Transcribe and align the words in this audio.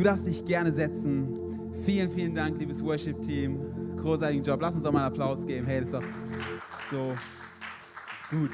Du 0.00 0.04
darfst 0.04 0.26
dich 0.26 0.42
gerne 0.46 0.72
setzen. 0.72 1.74
Vielen, 1.84 2.10
vielen 2.10 2.34
Dank, 2.34 2.56
liebes 2.56 2.82
Worship-Team. 2.82 3.98
Großartigen 3.98 4.42
Job. 4.42 4.58
Lass 4.62 4.74
uns 4.74 4.82
doch 4.82 4.92
mal 4.92 5.00
einen 5.00 5.12
Applaus 5.12 5.46
geben. 5.46 5.66
Hey, 5.66 5.80
das 5.80 5.88
ist 5.88 5.94
doch 5.94 6.04
so 6.90 7.14
gut. 8.30 8.50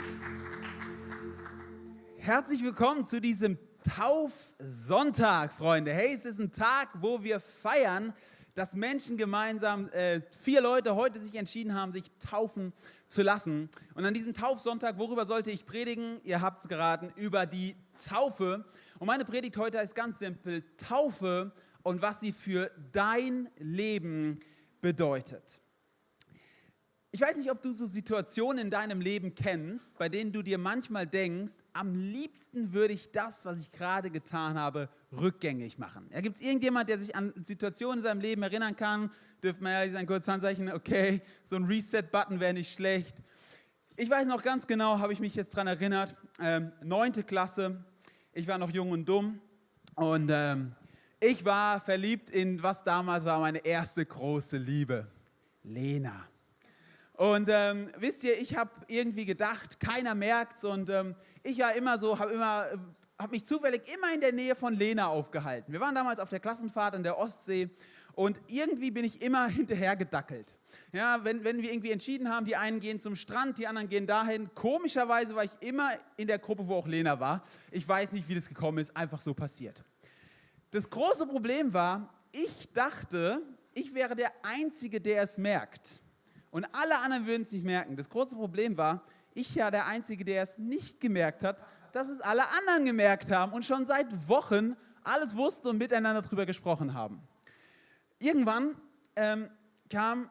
Herzlich 2.16 2.64
willkommen 2.64 3.04
zu 3.04 3.20
diesem 3.20 3.58
Taufsonntag, 3.84 5.52
Freunde. 5.52 5.92
Hey, 5.92 6.14
es 6.14 6.24
ist 6.24 6.40
ein 6.40 6.50
Tag, 6.50 6.88
wo 7.00 7.22
wir 7.22 7.38
feiern, 7.38 8.12
dass 8.56 8.74
Menschen 8.74 9.16
gemeinsam, 9.16 9.88
äh, 9.90 10.22
vier 10.36 10.60
Leute 10.60 10.96
heute 10.96 11.22
sich 11.22 11.36
entschieden 11.36 11.74
haben, 11.74 11.92
sich 11.92 12.10
taufen 12.18 12.72
zu 13.06 13.22
lassen. 13.22 13.70
Und 13.94 14.04
an 14.04 14.14
diesem 14.14 14.34
Taufsonntag, 14.34 14.98
worüber 14.98 15.26
sollte 15.26 15.52
ich 15.52 15.64
predigen? 15.64 16.20
Ihr 16.24 16.40
habt 16.40 16.62
es 16.62 16.66
geraten, 16.66 17.12
über 17.14 17.46
die 17.46 17.76
Taufe. 18.04 18.64
Und 18.98 19.06
meine 19.06 19.24
Predigt 19.24 19.56
heute 19.58 19.78
ist 19.78 19.94
ganz 19.94 20.18
simpel, 20.20 20.64
Taufe 20.78 21.52
und 21.82 22.00
was 22.00 22.20
sie 22.20 22.32
für 22.32 22.70
dein 22.92 23.48
Leben 23.58 24.40
bedeutet. 24.80 25.60
Ich 27.10 27.20
weiß 27.20 27.36
nicht, 27.36 27.50
ob 27.50 27.62
du 27.62 27.72
so 27.72 27.86
Situationen 27.86 28.58
in 28.58 28.70
deinem 28.70 29.00
Leben 29.00 29.34
kennst, 29.34 29.96
bei 29.96 30.08
denen 30.08 30.32
du 30.32 30.42
dir 30.42 30.58
manchmal 30.58 31.06
denkst, 31.06 31.54
am 31.72 31.94
liebsten 31.94 32.72
würde 32.72 32.94
ich 32.94 33.10
das, 33.10 33.44
was 33.44 33.60
ich 33.60 33.70
gerade 33.70 34.10
getan 34.10 34.58
habe, 34.58 34.88
rückgängig 35.12 35.78
machen. 35.78 36.10
Ja, 36.12 36.20
Gibt 36.20 36.36
es 36.36 36.42
irgendjemand, 36.42 36.88
der 36.88 36.98
sich 36.98 37.14
an 37.16 37.32
Situationen 37.44 37.98
in 37.98 38.04
seinem 38.04 38.20
Leben 38.20 38.42
erinnern 38.42 38.76
kann? 38.76 39.10
Dürfte 39.42 39.62
man 39.62 39.72
ja 39.72 39.90
sein 39.90 40.06
kurzes 40.06 40.28
Handzeichen, 40.28 40.70
okay, 40.72 41.22
so 41.44 41.56
ein 41.56 41.64
Reset-Button 41.64 42.40
wäre 42.40 42.52
nicht 42.52 42.74
schlecht. 42.74 43.16
Ich 43.96 44.10
weiß 44.10 44.26
noch 44.26 44.42
ganz 44.42 44.66
genau, 44.66 44.98
habe 44.98 45.14
ich 45.14 45.20
mich 45.20 45.34
jetzt 45.34 45.54
daran 45.54 45.68
erinnert, 45.68 46.12
ähm, 46.38 46.70
neunte 46.82 47.24
Klasse, 47.24 47.82
ich 48.36 48.46
war 48.46 48.58
noch 48.58 48.70
jung 48.70 48.90
und 48.90 49.08
dumm 49.08 49.40
und 49.94 50.28
ähm, 50.30 50.74
ich 51.18 51.42
war 51.46 51.80
verliebt 51.80 52.28
in, 52.28 52.62
was 52.62 52.84
damals 52.84 53.24
war 53.24 53.40
meine 53.40 53.64
erste 53.64 54.04
große 54.04 54.58
Liebe, 54.58 55.06
Lena. 55.62 56.28
Und 57.14 57.48
ähm, 57.50 57.88
wisst 57.96 58.24
ihr, 58.24 58.38
ich 58.38 58.54
habe 58.54 58.70
irgendwie 58.88 59.24
gedacht, 59.24 59.80
keiner 59.80 60.14
merkt's 60.14 60.64
und 60.64 60.90
ähm, 60.90 61.14
ich 61.42 61.58
war 61.60 61.74
immer 61.74 61.98
so, 61.98 62.18
habe 62.18 62.32
immer, 62.34 62.66
habe 63.18 63.32
mich 63.32 63.46
zufällig 63.46 63.88
immer 63.88 64.12
in 64.12 64.20
der 64.20 64.32
Nähe 64.32 64.54
von 64.54 64.74
Lena 64.74 65.06
aufgehalten. 65.06 65.72
Wir 65.72 65.80
waren 65.80 65.94
damals 65.94 66.20
auf 66.20 66.28
der 66.28 66.40
Klassenfahrt 66.40 66.94
an 66.94 67.02
der 67.02 67.16
Ostsee 67.16 67.70
und 68.12 68.38
irgendwie 68.48 68.90
bin 68.90 69.06
ich 69.06 69.22
immer 69.22 69.48
hinterher 69.48 69.96
gedackelt. 69.96 70.55
Ja, 70.92 71.24
wenn, 71.24 71.44
wenn 71.44 71.62
wir 71.62 71.70
irgendwie 71.70 71.90
entschieden 71.90 72.30
haben, 72.30 72.46
die 72.46 72.56
einen 72.56 72.80
gehen 72.80 73.00
zum 73.00 73.16
Strand, 73.16 73.58
die 73.58 73.66
anderen 73.66 73.88
gehen 73.88 74.06
dahin. 74.06 74.54
Komischerweise 74.54 75.34
war 75.34 75.44
ich 75.44 75.50
immer 75.60 75.90
in 76.16 76.26
der 76.26 76.38
Gruppe, 76.38 76.66
wo 76.66 76.74
auch 76.76 76.86
Lena 76.86 77.20
war. 77.20 77.42
Ich 77.70 77.86
weiß 77.86 78.12
nicht, 78.12 78.28
wie 78.28 78.34
das 78.34 78.48
gekommen 78.48 78.78
ist, 78.78 78.96
einfach 78.96 79.20
so 79.20 79.34
passiert. 79.34 79.82
Das 80.70 80.88
große 80.88 81.26
Problem 81.26 81.72
war, 81.72 82.12
ich 82.32 82.72
dachte, 82.72 83.42
ich 83.72 83.94
wäre 83.94 84.16
der 84.16 84.32
Einzige, 84.42 85.00
der 85.00 85.22
es 85.22 85.38
merkt. 85.38 86.02
Und 86.50 86.64
alle 86.72 86.98
anderen 86.98 87.26
würden 87.26 87.42
es 87.42 87.52
nicht 87.52 87.64
merken. 87.64 87.96
Das 87.96 88.08
große 88.08 88.36
Problem 88.36 88.76
war, 88.76 89.04
ich 89.34 89.54
ja 89.54 89.70
der 89.70 89.86
Einzige, 89.86 90.24
der 90.24 90.42
es 90.42 90.56
nicht 90.56 91.00
gemerkt 91.00 91.42
hat, 91.42 91.62
dass 91.92 92.08
es 92.08 92.20
alle 92.20 92.42
anderen 92.58 92.84
gemerkt 92.86 93.30
haben 93.30 93.52
und 93.52 93.64
schon 93.64 93.86
seit 93.86 94.28
Wochen 94.28 94.76
alles 95.04 95.36
wussten 95.36 95.68
und 95.68 95.78
miteinander 95.78 96.22
darüber 96.22 96.46
gesprochen 96.46 96.94
haben. 96.94 97.20
Irgendwann 98.18 98.74
ähm, 99.14 99.48
kam 99.90 100.30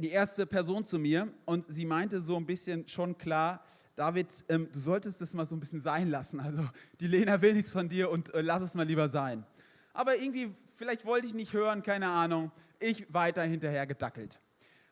die 0.00 0.10
erste 0.10 0.46
Person 0.46 0.84
zu 0.84 0.98
mir 0.98 1.32
und 1.44 1.66
sie 1.68 1.84
meinte 1.84 2.20
so 2.20 2.36
ein 2.36 2.46
bisschen 2.46 2.86
schon 2.88 3.16
klar, 3.18 3.64
David, 3.96 4.28
ähm, 4.48 4.68
du 4.72 4.80
solltest 4.80 5.20
das 5.20 5.34
mal 5.34 5.46
so 5.46 5.54
ein 5.54 5.60
bisschen 5.60 5.80
sein 5.80 6.08
lassen. 6.08 6.40
Also 6.40 6.66
die 7.00 7.06
Lena 7.06 7.40
will 7.42 7.52
nichts 7.52 7.72
von 7.72 7.88
dir 7.88 8.10
und 8.10 8.32
äh, 8.34 8.40
lass 8.40 8.62
es 8.62 8.74
mal 8.74 8.86
lieber 8.86 9.08
sein. 9.08 9.44
Aber 9.92 10.16
irgendwie, 10.16 10.54
vielleicht 10.74 11.04
wollte 11.04 11.26
ich 11.26 11.34
nicht 11.34 11.52
hören, 11.52 11.82
keine 11.82 12.08
Ahnung. 12.08 12.50
Ich 12.78 13.12
weiter 13.12 13.42
hinterher 13.42 13.86
gedackelt. 13.86 14.40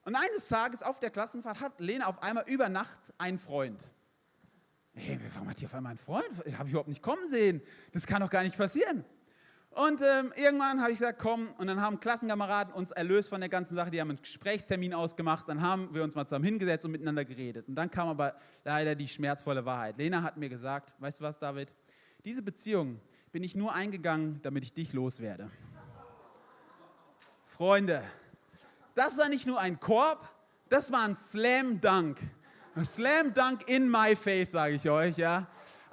Und 0.04 0.14
eines 0.14 0.48
Tages 0.48 0.82
auf 0.82 0.98
der 0.98 1.10
Klassenfahrt 1.10 1.60
hat 1.60 1.80
Lena 1.80 2.06
auf 2.06 2.22
einmal 2.22 2.44
über 2.46 2.68
Nacht 2.68 3.12
einen 3.18 3.38
Freund. 3.38 3.90
Hey, 4.92 5.18
warum 5.34 5.48
hat 5.48 5.60
die 5.60 5.66
auf 5.66 5.74
einmal 5.74 5.90
einen 5.90 5.98
Freund? 5.98 6.28
Habe 6.56 6.66
ich 6.66 6.70
überhaupt 6.70 6.88
nicht 6.88 7.02
kommen 7.02 7.28
sehen. 7.30 7.62
Das 7.92 8.06
kann 8.06 8.20
doch 8.20 8.30
gar 8.30 8.42
nicht 8.42 8.56
passieren. 8.56 9.04
Und 9.78 10.02
ähm, 10.02 10.32
irgendwann 10.34 10.80
habe 10.80 10.90
ich 10.90 10.98
gesagt, 10.98 11.20
komm, 11.20 11.50
und 11.56 11.68
dann 11.68 11.80
haben 11.80 12.00
Klassenkameraden 12.00 12.74
uns 12.74 12.90
erlöst 12.90 13.28
von 13.28 13.38
der 13.40 13.48
ganzen 13.48 13.76
Sache, 13.76 13.92
die 13.92 14.00
haben 14.00 14.08
einen 14.08 14.20
Gesprächstermin 14.20 14.92
ausgemacht, 14.92 15.48
dann 15.48 15.62
haben 15.62 15.94
wir 15.94 16.02
uns 16.02 16.16
mal 16.16 16.26
zusammen 16.26 16.46
hingesetzt 16.46 16.84
und 16.84 16.90
miteinander 16.90 17.24
geredet. 17.24 17.68
Und 17.68 17.76
dann 17.76 17.88
kam 17.88 18.08
aber 18.08 18.34
leider 18.64 18.96
die 18.96 19.06
schmerzvolle 19.06 19.64
Wahrheit. 19.64 19.96
Lena 19.96 20.24
hat 20.24 20.36
mir 20.36 20.48
gesagt, 20.48 20.94
weißt 20.98 21.20
du 21.20 21.24
was, 21.24 21.38
David, 21.38 21.72
diese 22.24 22.42
Beziehung 22.42 23.00
bin 23.30 23.44
ich 23.44 23.54
nur 23.54 23.72
eingegangen, 23.72 24.40
damit 24.42 24.64
ich 24.64 24.72
dich 24.72 24.92
loswerde. 24.94 25.48
Freunde, 27.46 28.02
das 28.96 29.16
war 29.16 29.28
nicht 29.28 29.46
nur 29.46 29.60
ein 29.60 29.78
Korb, 29.78 30.28
das 30.68 30.90
war 30.90 31.04
ein 31.04 31.14
Slam 31.14 31.80
Dunk. 31.80 32.18
Ein 32.74 32.84
Slam 32.84 33.32
Dunk 33.32 33.68
in 33.68 33.88
my 33.88 34.16
face, 34.16 34.50
sage 34.50 34.74
ich 34.74 34.90
euch, 34.90 35.16
ja. 35.18 35.46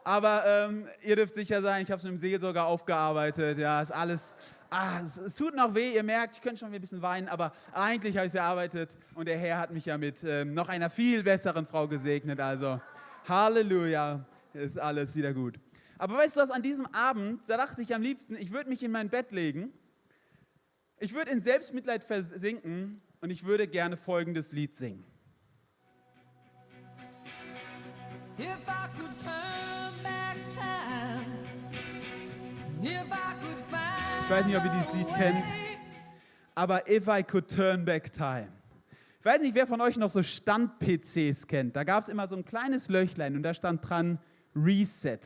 Aber 0.08 0.44
ähm, 0.46 0.88
ihr 1.02 1.16
dürft 1.16 1.34
sicher 1.34 1.64
sein, 1.64 1.82
ich 1.82 1.90
habe 1.90 1.98
es 1.98 2.04
mit 2.04 2.14
dem 2.14 2.20
Seelsorger 2.20 2.68
aufgearbeitet, 2.68 3.58
ja, 3.58 3.82
ist 3.82 3.90
alles, 3.92 4.34
ah, 4.70 5.02
es, 5.04 5.18
es, 5.18 5.36
tut 5.36 5.56
noch 5.56 5.74
weh, 5.74 5.96
ihr 5.96 6.04
merkt, 6.04 6.36
ich 6.36 6.42
könnte 6.44 6.60
schon 6.60 6.72
ein 6.72 6.80
bisschen 6.80 7.02
weinen, 7.02 7.28
aber 7.28 7.52
eigentlich 7.74 8.16
habe 8.16 8.28
ich 8.28 8.32
es 8.32 8.36
erarbeitet. 8.36 8.96
Und 9.16 9.28
der 9.28 9.40
Herr 9.40 9.58
hat 9.58 9.72
mich 9.72 9.86
ja 9.86 9.98
mit 9.98 10.24
ähm, 10.24 10.54
noch 10.54 10.70
einer 10.70 10.92
viel 10.92 11.24
besseren 11.24 11.66
Frau 11.66 11.88
gesegnet, 11.88 12.40
also 12.40 12.80
Halleluja, 13.28 14.24
ist 14.54 14.78
alles 14.78 15.16
wieder 15.16 15.34
gut. 15.34 15.60
Aber 15.98 16.16
weißt 16.18 16.38
du 16.38 16.42
was, 16.42 16.52
an 16.52 16.62
diesem 16.62 16.86
Abend, 16.94 17.42
da 17.48 17.58
dachte 17.58 17.82
ich 17.82 17.96
am 17.96 18.04
liebsten, 18.04 18.36
ich 18.36 18.52
würde 18.52 18.70
mich 18.70 18.84
in 18.84 18.92
mein 18.92 19.10
Bett 19.10 19.32
legen. 19.32 19.74
Ich 21.00 21.16
würde 21.16 21.32
in 21.32 21.42
Selbstmitleid 21.42 22.04
versinken 22.04 23.02
und 23.22 23.32
ich 23.32 23.44
würde 23.44 23.68
gerne 23.68 23.98
folgendes 23.98 24.52
Lied 24.52 24.76
singen. 24.76 25.04
Ich 32.81 34.30
weiß 34.30 34.46
nicht, 34.46 34.58
ob 34.58 34.66
ihr 34.66 34.72
dieses 34.72 34.94
Lied 34.94 35.08
kennt, 35.16 35.44
aber 36.56 36.90
If 36.90 37.08
I 37.08 37.24
Could 37.24 37.47
Turn 37.50 37.86
Back 37.86 38.12
Time. 38.12 38.50
Ich 39.19 39.25
weiß 39.25 39.41
nicht, 39.41 39.56
wer 39.56 39.66
von 39.66 39.81
euch 39.81 39.97
noch 39.97 40.09
so 40.09 40.22
Stand-PCs 40.22 41.47
kennt. 41.47 41.75
Da 41.75 41.84
gab 41.84 42.03
es 42.03 42.09
immer 42.09 42.28
so 42.28 42.36
ein 42.36 42.46
kleines 42.46 42.90
Löchlein 42.90 43.36
und 43.36 43.44
da 43.44 43.53
stand 43.53 43.88
dran 43.88 44.19
Reset. 44.56 45.19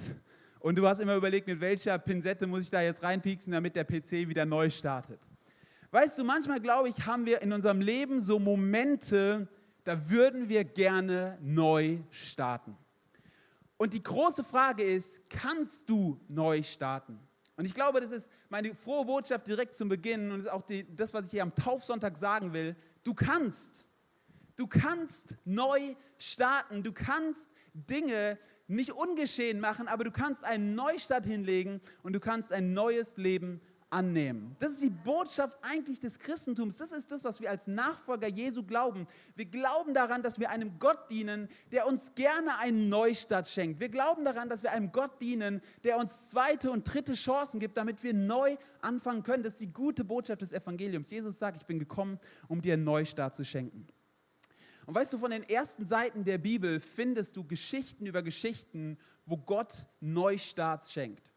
Und 0.59 0.77
du 0.77 0.87
hast 0.87 0.99
immer 0.99 1.15
überlegt, 1.15 1.47
mit 1.47 1.59
welcher 1.61 1.97
Pinsette 1.97 2.45
muss 2.47 2.61
ich 2.61 2.69
da 2.69 2.81
jetzt 2.81 3.03
reinpieksen, 3.03 3.51
damit 3.51 3.75
der 3.75 3.83
PC 3.83 4.27
wieder 4.27 4.45
neu 4.45 4.69
startet. 4.69 5.19
Weißt 5.91 6.17
du, 6.17 6.23
manchmal 6.23 6.59
glaube 6.59 6.89
ich, 6.89 7.05
haben 7.05 7.25
wir 7.25 7.41
in 7.41 7.51
unserem 7.51 7.81
Leben 7.81 8.21
so 8.21 8.37
Momente, 8.37 9.47
da 9.83 10.09
würden 10.09 10.49
wir 10.49 10.63
gerne 10.63 11.37
neu 11.41 11.97
starten. 12.11 12.77
Und 13.77 13.93
die 13.93 14.03
große 14.03 14.43
Frage 14.43 14.83
ist, 14.83 15.29
kannst 15.29 15.89
du 15.89 16.19
neu 16.27 16.61
starten? 16.63 17.19
Und 17.59 17.65
ich 17.65 17.73
glaube, 17.73 17.99
das 17.99 18.11
ist 18.11 18.31
meine 18.47 18.73
frohe 18.73 19.03
Botschaft 19.03 19.45
direkt 19.45 19.75
zum 19.75 19.89
Beginn 19.89 20.31
und 20.31 20.39
ist 20.39 20.49
auch 20.49 20.61
die, 20.61 20.85
das, 20.95 21.13
was 21.13 21.25
ich 21.25 21.31
hier 21.31 21.43
am 21.43 21.53
Taufsonntag 21.53 22.15
sagen 22.15 22.53
will. 22.53 22.73
Du 23.03 23.13
kannst. 23.13 23.85
Du 24.55 24.65
kannst 24.65 25.35
neu 25.43 25.93
starten. 26.17 26.83
Du 26.83 26.93
kannst 26.93 27.49
Dinge 27.73 28.37
nicht 28.67 28.93
ungeschehen 28.93 29.59
machen, 29.59 29.89
aber 29.89 30.05
du 30.05 30.11
kannst 30.11 30.45
einen 30.45 30.73
Neustart 30.73 31.25
hinlegen 31.25 31.81
und 32.01 32.13
du 32.13 32.21
kannst 32.21 32.53
ein 32.53 32.73
neues 32.73 33.17
Leben 33.17 33.59
annehmen. 33.89 34.55
Das 34.59 34.71
ist 34.71 34.81
die 34.81 34.89
Botschaft 34.89 35.57
eigentlich 35.61 35.99
des 35.99 36.19
Christentums. 36.19 36.77
Das 36.77 36.91
ist 36.91 37.11
das, 37.11 37.23
was 37.23 37.41
wir 37.41 37.49
als 37.49 37.67
Nachfolger 37.67 38.27
Jesu 38.27 38.63
glauben. 38.63 39.07
Wir 39.35 39.45
glauben 39.45 39.93
daran, 39.93 40.21
dass 40.21 40.39
wir 40.39 40.49
einem 40.49 40.77
Gott 40.79 41.09
dienen, 41.09 41.49
der 41.71 41.87
uns 41.87 42.13
gerne 42.15 42.57
einen 42.59 42.89
Neustart 42.89 43.47
schenkt. 43.47 43.79
Wir 43.79 43.89
glauben 43.89 44.25
daran, 44.25 44.49
dass 44.49 44.63
wir 44.63 44.71
einem 44.71 44.91
Gott 44.91 45.21
dienen, 45.21 45.61
der 45.83 45.97
uns 45.97 46.29
zweite 46.29 46.71
und 46.71 46.83
dritte 46.83 47.13
Chancen 47.13 47.59
gibt, 47.59 47.77
damit 47.77 48.03
wir 48.03 48.13
neu 48.13 48.57
anfangen 48.81 49.23
können. 49.23 49.43
Das 49.43 49.53
ist 49.53 49.61
die 49.61 49.73
gute 49.73 50.03
Botschaft 50.03 50.41
des 50.41 50.51
Evangeliums. 50.51 51.09
Jesus 51.09 51.39
sagt, 51.39 51.57
ich 51.57 51.65
bin 51.65 51.79
gekommen, 51.79 52.19
um 52.47 52.61
dir 52.61 52.73
einen 52.73 52.83
Neustart 52.83 53.35
zu 53.35 53.43
schenken. 53.43 53.87
Und 54.85 54.95
weißt 54.95 55.13
du, 55.13 55.17
von 55.17 55.31
den 55.31 55.43
ersten 55.43 55.85
Seiten 55.85 56.23
der 56.23 56.39
Bibel 56.39 56.79
findest 56.79 57.35
du 57.35 57.43
Geschichten 57.43 58.05
über 58.07 58.23
Geschichten, 58.23 58.97
wo 59.25 59.37
Gott 59.37 59.85
Neustarts 59.99 60.91
schenkt. 60.91 61.28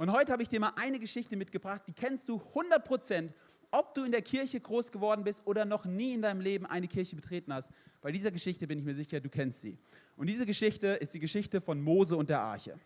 Und 0.00 0.10
heute 0.12 0.32
habe 0.32 0.42
ich 0.42 0.48
dir 0.48 0.60
mal 0.60 0.72
eine 0.76 0.98
Geschichte 0.98 1.36
mitgebracht, 1.36 1.82
die 1.86 1.92
kennst 1.92 2.26
du 2.26 2.40
100 2.40 2.82
Prozent, 2.82 3.34
ob 3.70 3.92
du 3.92 4.02
in 4.02 4.12
der 4.12 4.22
Kirche 4.22 4.58
groß 4.58 4.90
geworden 4.90 5.24
bist 5.24 5.42
oder 5.44 5.66
noch 5.66 5.84
nie 5.84 6.14
in 6.14 6.22
deinem 6.22 6.40
Leben 6.40 6.64
eine 6.64 6.88
Kirche 6.88 7.14
betreten 7.16 7.52
hast. 7.52 7.68
Bei 8.00 8.10
dieser 8.10 8.30
Geschichte 8.30 8.66
bin 8.66 8.78
ich 8.78 8.84
mir 8.86 8.94
sicher, 8.94 9.20
du 9.20 9.28
kennst 9.28 9.60
sie. 9.60 9.76
Und 10.16 10.26
diese 10.26 10.46
Geschichte 10.46 10.86
ist 10.86 11.12
die 11.12 11.18
Geschichte 11.18 11.60
von 11.60 11.82
Mose 11.82 12.16
und 12.16 12.30
der 12.30 12.40
Arche. 12.40 12.80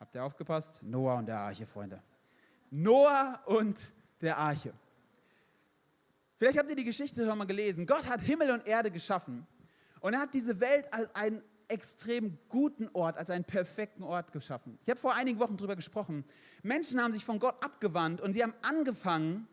Habt 0.00 0.16
ihr 0.16 0.24
aufgepasst? 0.24 0.82
Noah 0.82 1.18
und 1.18 1.26
der 1.26 1.38
Arche, 1.38 1.64
Freunde. 1.64 2.02
Noah 2.72 3.40
und 3.46 3.92
der 4.20 4.36
Arche. 4.36 4.72
Vielleicht 6.38 6.58
habt 6.58 6.68
ihr 6.68 6.76
die 6.76 6.82
Geschichte 6.82 7.24
schon 7.24 7.38
mal 7.38 7.44
gelesen. 7.44 7.86
Gott 7.86 8.04
hat 8.04 8.20
Himmel 8.20 8.50
und 8.50 8.66
Erde 8.66 8.90
geschaffen 8.90 9.46
und 10.00 10.14
er 10.14 10.22
hat 10.22 10.34
diese 10.34 10.58
Welt 10.58 10.92
als 10.92 11.08
ein 11.14 11.40
extrem 11.68 12.38
guten 12.48 12.88
Ort, 12.92 13.16
als 13.16 13.30
einen 13.30 13.44
perfekten 13.44 14.02
Ort 14.02 14.32
geschaffen. 14.32 14.78
Ich 14.84 14.90
habe 14.90 15.00
vor 15.00 15.14
einigen 15.14 15.38
Wochen 15.38 15.56
darüber 15.56 15.76
gesprochen. 15.76 16.24
Menschen 16.62 17.00
haben 17.00 17.12
sich 17.12 17.24
von 17.24 17.38
Gott 17.38 17.62
abgewandt 17.64 18.20
und 18.20 18.34
sie 18.34 18.42
haben 18.42 18.54
angefangen, 18.62 19.48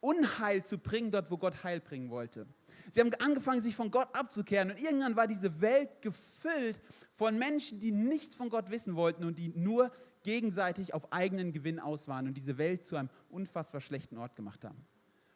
Unheil 0.00 0.64
zu 0.64 0.78
bringen, 0.78 1.10
dort 1.10 1.30
wo 1.30 1.38
Gott 1.38 1.64
Heil 1.64 1.80
bringen 1.80 2.10
wollte. 2.10 2.46
Sie 2.92 3.00
haben 3.00 3.12
angefangen, 3.14 3.60
sich 3.60 3.74
von 3.74 3.90
Gott 3.90 4.08
abzukehren 4.14 4.70
und 4.70 4.80
irgendwann 4.80 5.16
war 5.16 5.26
diese 5.26 5.60
Welt 5.60 6.02
gefüllt 6.02 6.80
von 7.10 7.38
Menschen, 7.38 7.80
die 7.80 7.90
nichts 7.90 8.36
von 8.36 8.48
Gott 8.48 8.70
wissen 8.70 8.94
wollten 8.94 9.24
und 9.24 9.38
die 9.38 9.48
nur 9.48 9.90
gegenseitig 10.22 10.94
auf 10.94 11.12
eigenen 11.12 11.52
Gewinn 11.52 11.80
aus 11.80 12.08
waren 12.08 12.26
und 12.26 12.34
diese 12.34 12.58
Welt 12.58 12.84
zu 12.84 12.96
einem 12.96 13.10
unfassbar 13.28 13.80
schlechten 13.80 14.18
Ort 14.18 14.36
gemacht 14.36 14.64
haben. 14.64 14.84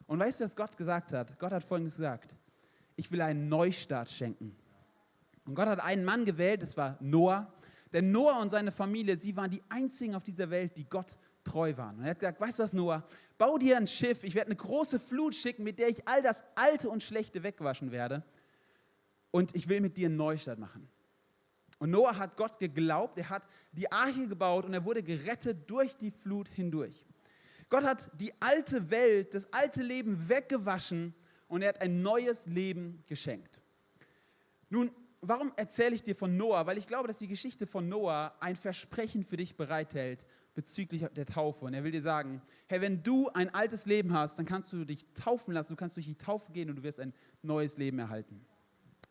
Und 0.05 0.19
weißt 0.19 0.39
du, 0.39 0.45
was 0.45 0.55
Gott 0.55 0.77
gesagt 0.77 1.13
hat? 1.13 1.39
Gott 1.39 1.51
hat 1.51 1.63
Folgendes 1.63 1.95
gesagt. 1.95 2.35
Ich 2.95 3.11
will 3.11 3.21
einen 3.21 3.49
Neustart 3.49 4.09
schenken. 4.09 4.55
Und 5.45 5.55
Gott 5.55 5.67
hat 5.67 5.79
einen 5.79 6.03
Mann 6.03 6.25
gewählt, 6.25 6.61
das 6.61 6.77
war 6.77 6.97
Noah. 6.99 7.51
Denn 7.93 8.11
Noah 8.11 8.39
und 8.39 8.49
seine 8.49 8.71
Familie, 8.71 9.17
sie 9.17 9.35
waren 9.35 9.51
die 9.51 9.61
einzigen 9.69 10.15
auf 10.15 10.23
dieser 10.23 10.49
Welt, 10.49 10.77
die 10.77 10.85
Gott 10.85 11.17
treu 11.43 11.75
waren. 11.75 11.97
Und 11.97 12.03
er 12.03 12.11
hat 12.11 12.19
gesagt, 12.19 12.39
weißt 12.39 12.59
du 12.59 12.63
was, 12.63 12.73
Noah, 12.73 13.03
bau 13.37 13.57
dir 13.57 13.77
ein 13.77 13.87
Schiff, 13.87 14.23
ich 14.23 14.35
werde 14.35 14.47
eine 14.47 14.55
große 14.55 14.99
Flut 14.99 15.35
schicken, 15.35 15.63
mit 15.63 15.79
der 15.79 15.89
ich 15.89 16.07
all 16.07 16.21
das 16.21 16.43
Alte 16.55 16.89
und 16.89 17.03
Schlechte 17.03 17.43
wegwaschen 17.43 17.91
werde. 17.91 18.23
Und 19.31 19.55
ich 19.55 19.67
will 19.67 19.81
mit 19.81 19.97
dir 19.97 20.07
einen 20.07 20.17
Neustart 20.17 20.59
machen. 20.59 20.87
Und 21.79 21.89
Noah 21.89 22.17
hat 22.17 22.37
Gott 22.37 22.59
geglaubt, 22.59 23.17
er 23.17 23.29
hat 23.29 23.43
die 23.71 23.91
Arche 23.91 24.27
gebaut 24.27 24.65
und 24.65 24.73
er 24.73 24.85
wurde 24.85 25.01
gerettet 25.01 25.69
durch 25.69 25.97
die 25.97 26.11
Flut 26.11 26.47
hindurch. 26.47 27.05
Gott 27.69 27.83
hat 27.83 28.11
die 28.19 28.33
alte 28.39 28.91
Welt, 28.91 29.33
das 29.33 29.51
alte 29.51 29.81
Leben 29.81 30.29
weggewaschen 30.29 31.15
und 31.47 31.63
er 31.63 31.69
hat 31.69 31.81
ein 31.81 32.01
neues 32.01 32.45
Leben 32.45 33.03
geschenkt. 33.07 33.59
Nun, 34.69 34.91
warum 35.21 35.53
erzähle 35.55 35.95
ich 35.95 36.03
dir 36.03 36.15
von 36.15 36.35
Noah? 36.35 36.65
Weil 36.65 36.77
ich 36.77 36.87
glaube, 36.87 37.07
dass 37.07 37.19
die 37.19 37.27
Geschichte 37.27 37.65
von 37.65 37.87
Noah 37.87 38.35
ein 38.39 38.55
Versprechen 38.55 39.23
für 39.23 39.37
dich 39.37 39.55
bereithält 39.55 40.25
bezüglich 40.53 41.05
der 41.15 41.25
Taufe. 41.25 41.65
Und 41.65 41.73
er 41.73 41.83
will 41.83 41.91
dir 41.91 42.01
sagen, 42.01 42.41
hey, 42.67 42.81
wenn 42.81 43.03
du 43.03 43.29
ein 43.29 43.53
altes 43.53 43.85
Leben 43.85 44.13
hast, 44.13 44.37
dann 44.37 44.45
kannst 44.45 44.73
du 44.73 44.83
dich 44.83 45.05
taufen 45.13 45.53
lassen, 45.53 45.73
du 45.73 45.75
kannst 45.77 45.95
durch 45.95 46.07
die 46.07 46.17
Taufe 46.17 46.51
gehen 46.51 46.69
und 46.69 46.77
du 46.77 46.83
wirst 46.83 46.99
ein 46.99 47.13
neues 47.41 47.77
Leben 47.77 47.99
erhalten. 47.99 48.45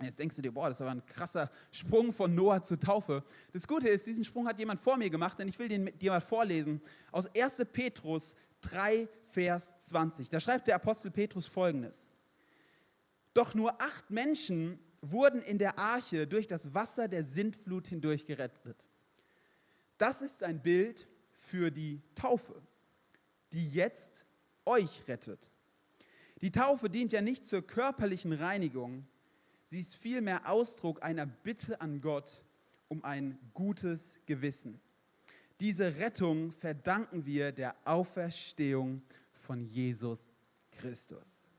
Jetzt 0.02 0.18
denkst 0.18 0.36
du 0.36 0.42
dir, 0.42 0.52
boah, 0.52 0.68
das 0.68 0.80
war 0.80 0.90
ein 0.90 1.04
krasser 1.04 1.50
Sprung 1.70 2.12
von 2.12 2.34
Noah 2.34 2.62
zur 2.62 2.80
Taufe. 2.80 3.22
Das 3.52 3.66
Gute 3.66 3.88
ist, 3.88 4.06
diesen 4.06 4.24
Sprung 4.24 4.46
hat 4.46 4.58
jemand 4.58 4.80
vor 4.80 4.96
mir 4.96 5.10
gemacht, 5.10 5.38
denn 5.38 5.48
ich 5.48 5.58
will 5.58 5.68
den 5.68 5.90
dir 5.98 6.10
mal 6.10 6.20
vorlesen. 6.20 6.80
Aus 7.12 7.26
1. 7.34 7.66
Petrus 7.72 8.34
3, 8.62 9.08
Vers 9.24 9.74
20. 9.78 10.30
Da 10.30 10.40
schreibt 10.40 10.68
der 10.68 10.76
Apostel 10.76 11.10
Petrus 11.10 11.46
folgendes. 11.46 12.08
Doch 13.34 13.54
nur 13.54 13.80
acht 13.80 14.10
Menschen 14.10 14.78
wurden 15.02 15.42
in 15.42 15.58
der 15.58 15.78
Arche 15.78 16.26
durch 16.26 16.46
das 16.46 16.74
Wasser 16.74 17.08
der 17.08 17.24
Sintflut 17.24 17.88
hindurch 17.88 18.26
gerettet. 18.26 18.84
Das 19.98 20.22
ist 20.22 20.42
ein 20.42 20.62
Bild 20.62 21.06
für 21.32 21.70
die 21.70 22.00
Taufe, 22.14 22.60
die 23.52 23.70
jetzt 23.70 24.24
euch 24.64 25.06
rettet. 25.08 25.50
Die 26.40 26.50
Taufe 26.50 26.88
dient 26.88 27.12
ja 27.12 27.20
nicht 27.20 27.44
zur 27.44 27.66
körperlichen 27.66 28.32
Reinigung, 28.32 29.06
sie 29.66 29.80
ist 29.80 29.94
vielmehr 29.94 30.48
Ausdruck 30.48 31.02
einer 31.02 31.26
Bitte 31.26 31.80
an 31.80 32.00
Gott 32.00 32.44
um 32.88 33.04
ein 33.04 33.38
gutes 33.54 34.18
Gewissen. 34.26 34.80
Diese 35.60 35.96
Rettung 35.98 36.50
verdanken 36.50 37.26
wir 37.26 37.52
der 37.52 37.76
Auferstehung 37.84 39.02
von 39.32 39.60
Jesus 39.60 40.26
Christus. 40.70 41.49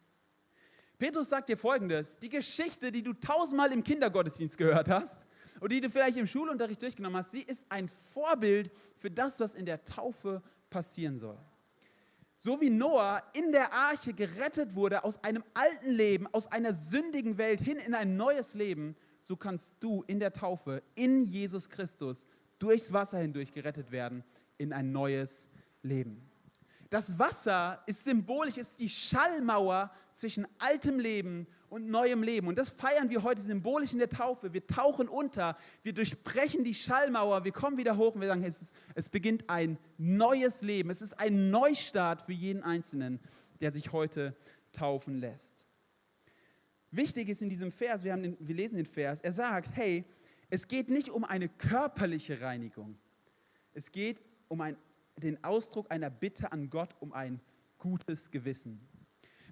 Petrus 1.01 1.29
sagt 1.29 1.49
dir 1.49 1.57
folgendes: 1.57 2.19
Die 2.19 2.29
Geschichte, 2.29 2.91
die 2.91 3.01
du 3.01 3.13
tausendmal 3.13 3.71
im 3.71 3.83
Kindergottesdienst 3.83 4.55
gehört 4.55 4.87
hast, 4.87 5.23
und 5.59 5.71
die 5.71 5.81
du 5.81 5.89
vielleicht 5.89 6.15
im 6.17 6.27
Schulunterricht 6.27 6.79
durchgenommen 6.79 7.17
hast, 7.17 7.31
sie 7.31 7.41
ist 7.41 7.65
ein 7.69 7.89
Vorbild 7.89 8.69
für 8.97 9.09
das, 9.09 9.39
was 9.39 9.55
in 9.55 9.65
der 9.65 9.83
Taufe 9.83 10.43
passieren 10.69 11.17
soll. 11.17 11.39
So 12.37 12.61
wie 12.61 12.69
Noah 12.69 13.23
in 13.33 13.51
der 13.51 13.73
Arche 13.73 14.13
gerettet 14.13 14.75
wurde 14.75 15.03
aus 15.03 15.23
einem 15.23 15.43
alten 15.55 15.89
Leben, 15.89 16.27
aus 16.35 16.45
einer 16.45 16.75
sündigen 16.75 17.39
Welt 17.39 17.61
hin 17.61 17.77
in 17.77 17.95
ein 17.95 18.15
neues 18.15 18.53
Leben, 18.53 18.95
so 19.23 19.35
kannst 19.35 19.73
du 19.79 20.03
in 20.05 20.19
der 20.19 20.33
Taufe 20.33 20.83
in 20.93 21.23
Jesus 21.23 21.67
Christus 21.71 22.27
durchs 22.59 22.93
Wasser 22.93 23.17
hindurch 23.17 23.51
gerettet 23.51 23.91
werden 23.91 24.23
in 24.59 24.71
ein 24.71 24.91
neues 24.91 25.47
Leben. 25.81 26.30
Das 26.91 27.17
Wasser 27.17 27.81
ist 27.85 28.03
symbolisch, 28.03 28.57
ist 28.57 28.77
die 28.77 28.89
Schallmauer 28.89 29.89
zwischen 30.11 30.45
altem 30.59 30.99
Leben 30.99 31.47
und 31.69 31.87
neuem 31.87 32.21
Leben. 32.21 32.47
Und 32.47 32.57
das 32.57 32.69
feiern 32.69 33.09
wir 33.09 33.23
heute 33.23 33.41
symbolisch 33.41 33.93
in 33.93 33.99
der 33.99 34.09
Taufe. 34.09 34.51
Wir 34.51 34.67
tauchen 34.67 35.07
unter, 35.07 35.55
wir 35.83 35.93
durchbrechen 35.93 36.65
die 36.65 36.73
Schallmauer, 36.73 37.45
wir 37.45 37.53
kommen 37.53 37.77
wieder 37.77 37.95
hoch 37.95 38.15
und 38.15 38.19
wir 38.19 38.27
sagen, 38.27 38.43
es, 38.43 38.61
ist, 38.61 38.73
es 38.93 39.07
beginnt 39.07 39.49
ein 39.49 39.77
neues 39.97 40.63
Leben. 40.63 40.89
Es 40.89 41.01
ist 41.01 41.17
ein 41.17 41.49
Neustart 41.49 42.21
für 42.21 42.33
jeden 42.33 42.61
Einzelnen, 42.61 43.21
der 43.61 43.71
sich 43.71 43.93
heute 43.93 44.35
taufen 44.73 45.17
lässt. 45.17 45.65
Wichtig 46.91 47.29
ist 47.29 47.41
in 47.41 47.47
diesem 47.47 47.71
Vers, 47.71 48.03
wir, 48.03 48.11
haben 48.11 48.23
den, 48.23 48.37
wir 48.37 48.53
lesen 48.53 48.75
den 48.75 48.85
Vers, 48.85 49.21
er 49.21 49.31
sagt, 49.31 49.69
hey, 49.75 50.03
es 50.49 50.67
geht 50.67 50.89
nicht 50.89 51.09
um 51.09 51.23
eine 51.23 51.47
körperliche 51.47 52.41
Reinigung. 52.41 52.97
Es 53.71 53.93
geht 53.93 54.19
um 54.49 54.59
ein, 54.59 54.75
den 55.17 55.43
Ausdruck 55.43 55.91
einer 55.91 56.09
Bitte 56.09 56.51
an 56.51 56.69
Gott 56.69 56.95
um 56.99 57.13
ein 57.13 57.39
gutes 57.77 58.31
Gewissen. 58.31 58.79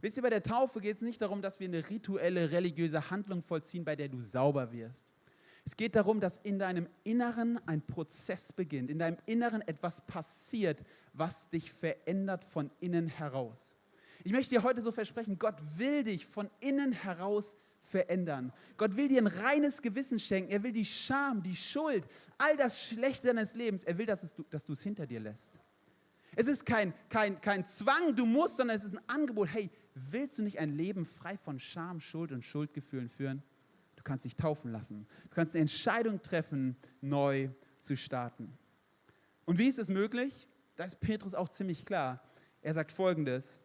Wisst 0.02 0.18
ihr, 0.18 0.24
bei 0.24 0.30
der 0.30 0.44
Taufe 0.44 0.80
geht 0.80 0.98
es 0.98 1.02
nicht 1.02 1.22
darum, 1.22 1.42
dass 1.42 1.60
wir 1.60 1.68
eine 1.68 1.90
rituelle, 1.90 2.52
religiöse 2.52 3.10
Handlung 3.10 3.42
vollziehen, 3.42 3.84
bei 3.84 3.96
der 3.96 4.08
du 4.08 4.22
sauber 4.22 4.72
wirst. 4.72 5.08
Es 5.66 5.76
geht 5.76 5.96
darum, 5.96 6.20
dass 6.20 6.38
in 6.38 6.58
deinem 6.58 6.88
Inneren 7.04 7.60
ein 7.68 7.82
Prozess 7.86 8.54
beginnt, 8.54 8.90
in 8.90 8.98
deinem 8.98 9.18
Inneren 9.26 9.62
etwas 9.62 10.02
passiert, 10.02 10.82
was 11.14 11.50
dich 11.50 11.72
verändert 11.72 12.46
von 12.46 12.72
innen 12.80 13.08
heraus. 13.08 13.76
Ich 14.24 14.32
möchte 14.32 14.56
dir 14.56 14.64
heute 14.64 14.82
so 14.82 14.92
versprechen, 14.92 15.38
Gott 15.38 15.60
will 15.78 16.04
dich 16.04 16.26
von 16.26 16.50
innen 16.60 16.92
heraus 16.92 17.52
verändern. 17.52 17.69
Gott 18.78 18.96
will 18.96 19.08
dir 19.08 19.22
ein 19.22 19.28
reines 19.28 19.82
Gewissen 19.82 20.20
schenken. 20.20 20.52
Er 20.52 20.64
will 20.64 20.72
die 20.72 20.86
Scham, 20.86 21.42
die 21.42 21.56
Schuld, 21.56 22.06
all 22.38 22.56
das 22.58 22.82
Schlechte 22.82 23.28
deines 23.28 23.56
Lebens, 23.56 23.84
er 23.84 23.98
will, 23.98 24.06
dass, 24.06 24.24
es, 24.24 24.34
dass 24.50 24.66
du 24.66 24.74
es 24.74 24.82
hinter 24.82 25.08
dir 25.08 25.20
lässt. 25.20 25.60
Es 26.36 26.48
ist 26.48 26.66
kein, 26.66 26.94
kein, 27.10 27.40
kein 27.42 27.66
Zwang, 27.66 28.16
du 28.16 28.26
musst, 28.26 28.58
sondern 28.58 28.78
es 28.78 28.86
ist 28.86 28.94
ein 28.94 29.10
Angebot. 29.10 29.50
Hey, 29.52 29.70
willst 29.96 30.38
du 30.38 30.44
nicht 30.44 30.60
ein 30.60 30.76
Leben 30.76 31.06
frei 31.06 31.38
von 31.38 31.60
Scham, 31.60 32.00
Schuld 32.00 32.32
und 32.32 32.44
Schuldgefühlen 32.44 33.10
führen? 33.10 33.44
Du 33.96 34.04
kannst 34.04 34.26
dich 34.26 34.36
taufen 34.36 34.72
lassen. 34.72 35.08
Du 35.24 35.36
kannst 35.36 35.56
eine 35.56 35.62
Entscheidung 35.62 36.22
treffen, 36.22 36.78
neu 37.02 37.50
zu 37.80 37.98
starten. 37.98 38.58
Und 39.46 39.58
wie 39.58 39.68
ist 39.68 39.80
es 39.80 39.90
möglich? 39.90 40.48
Da 40.76 40.86
ist 40.86 41.00
Petrus 41.00 41.36
auch 41.36 41.50
ziemlich 41.50 41.86
klar. 41.86 42.24
Er 42.62 42.74
sagt 42.74 42.92
folgendes: 42.92 43.60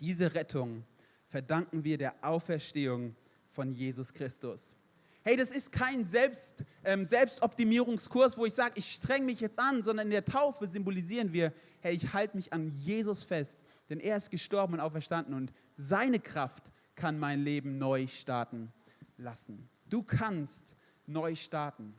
Diese 0.00 0.34
Rettung 0.34 0.84
verdanken 1.26 1.84
wir 1.84 1.98
der 1.98 2.24
Auferstehung 2.24 3.16
von 3.52 3.70
Jesus 3.70 4.12
Christus. 4.12 4.76
Hey, 5.24 5.36
das 5.36 5.50
ist 5.50 5.70
kein 5.70 6.04
Selbst, 6.04 6.64
ähm, 6.82 7.04
Selbstoptimierungskurs, 7.04 8.36
wo 8.36 8.44
ich 8.44 8.54
sage, 8.54 8.72
ich 8.76 8.92
streng 8.92 9.24
mich 9.24 9.40
jetzt 9.40 9.58
an, 9.58 9.84
sondern 9.84 10.08
in 10.08 10.12
der 10.12 10.24
Taufe 10.24 10.66
symbolisieren 10.66 11.32
wir, 11.32 11.52
hey, 11.80 11.94
ich 11.94 12.12
halte 12.12 12.36
mich 12.36 12.52
an 12.52 12.72
Jesus 12.72 13.22
fest, 13.22 13.60
denn 13.88 14.00
er 14.00 14.16
ist 14.16 14.30
gestorben 14.30 14.74
und 14.74 14.80
auferstanden 14.80 15.34
und 15.34 15.52
seine 15.76 16.18
Kraft 16.18 16.72
kann 16.96 17.20
mein 17.20 17.44
Leben 17.44 17.78
neu 17.78 18.08
starten 18.08 18.72
lassen. 19.16 19.68
Du 19.88 20.02
kannst 20.02 20.74
neu 21.06 21.36
starten. 21.36 21.94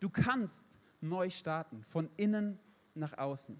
Du 0.00 0.10
kannst 0.10 0.66
neu 1.00 1.30
starten, 1.30 1.84
von 1.84 2.10
innen 2.16 2.58
nach 2.94 3.16
außen. 3.16 3.54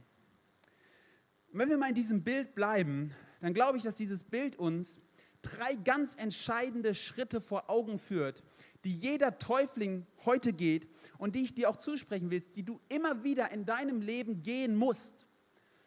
Und 1.53 1.59
wenn 1.59 1.69
wir 1.69 1.79
mal 1.79 1.91
in 1.91 1.95
diesem 1.95 2.23
Bild 2.23 2.55
bleiben, 2.55 3.13
dann 3.41 3.55
glaube 3.55 3.77
ich, 3.77 3.85
dass 3.85 3.95
dieses 3.95 4.25
Bild 4.25 4.57
uns 4.57 5.01
drei 5.43 5.75
ganz 5.75 6.15
entscheidende 6.17 6.95
Schritte 6.95 7.41
vor 7.41 7.71
Augen 7.71 7.99
führt, 7.99 8.43
die 8.85 8.95
jeder 8.95 9.39
Täufling 9.39 10.07
heute 10.25 10.53
geht 10.53 10.89
und 11.19 11.35
die 11.35 11.45
ich 11.45 11.55
dir 11.55 11.69
auch 11.69 11.77
zusprechen 11.77 12.31
will, 12.31 12.41
die 12.41 12.65
du 12.65 12.81
immer 12.89 13.25
wieder 13.25 13.51
in 13.51 13.65
deinem 13.65 14.01
Leben 14.01 14.43
gehen 14.43 14.77
musst. 14.77 15.27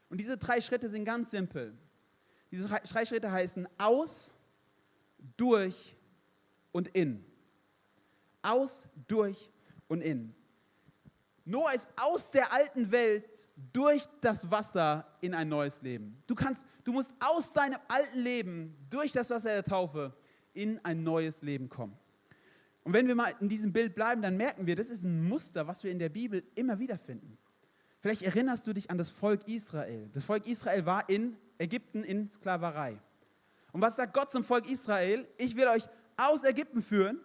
Und 0.10 0.20
diese 0.20 0.38
drei 0.38 0.62
Schritte 0.62 0.90
sind 0.90 1.06
ganz 1.06 1.32
simpel. 1.32 1.76
Diese 2.52 2.68
drei 2.68 3.06
Schritte 3.06 3.32
heißen 3.32 3.68
aus, 3.80 4.34
durch 5.38 5.96
und 6.72 6.90
in. 6.90 7.26
Aus, 8.42 8.86
durch 9.08 9.50
und 9.88 10.02
in. 10.02 10.36
Noah 11.46 11.74
ist 11.74 11.88
aus 11.98 12.32
der 12.32 12.54
alten 12.54 12.90
Welt 12.92 13.50
durch 13.74 14.06
das 14.22 14.50
Wasser 14.50 15.06
in 15.20 15.34
ein 15.34 15.50
neues 15.50 15.82
Leben. 15.82 16.24
Du, 16.26 16.36
kannst, 16.36 16.66
du 16.84 16.94
musst 16.94 17.14
aus 17.20 17.52
deinem 17.52 17.80
alten 17.88 18.20
Leben 18.20 18.78
durch 18.90 19.12
das 19.12 19.30
Wasser 19.30 19.50
der 19.50 19.64
Taufe 19.64 20.16
in 20.54 20.80
ein 20.86 21.04
neues 21.04 21.42
Leben 21.42 21.68
kommen. 21.68 21.98
Und 22.84 22.94
wenn 22.94 23.08
wir 23.08 23.16
mal 23.16 23.34
in 23.40 23.50
diesem 23.50 23.74
Bild 23.74 23.96
bleiben, 23.96 24.22
dann 24.22 24.38
merken 24.38 24.66
wir, 24.66 24.76
das 24.76 24.90
ist 24.90 25.04
ein 25.04 25.28
Muster, 25.28 25.68
was 25.68 25.84
wir 25.84 25.92
in 25.92 26.00
der 26.00 26.10
Bibel 26.10 26.44
immer 26.56 26.80
wieder 26.80 26.98
finden. 26.98 27.38
Vielleicht 28.00 28.22
erinnerst 28.22 28.68
du 28.68 28.74
dich 28.74 28.90
an 28.90 28.98
das 28.98 29.10
Volk 29.10 29.48
Israel. 29.48 30.10
Das 30.14 30.26
Volk 30.26 30.48
Israel 30.48 30.86
war 30.86 31.10
in 31.10 31.38
Ägypten 31.58 32.04
in 32.04 32.30
Sklaverei. 32.30 33.00
Und 33.72 33.82
was 33.82 33.96
sagt 33.96 34.14
Gott 34.14 34.32
zum 34.32 34.44
Volk 34.44 34.70
Israel? 34.70 35.28
Ich 35.38 35.56
will 35.56 35.68
euch 35.68 35.88
aus 36.18 36.44
Ägypten 36.44 36.82
führen, 36.82 37.20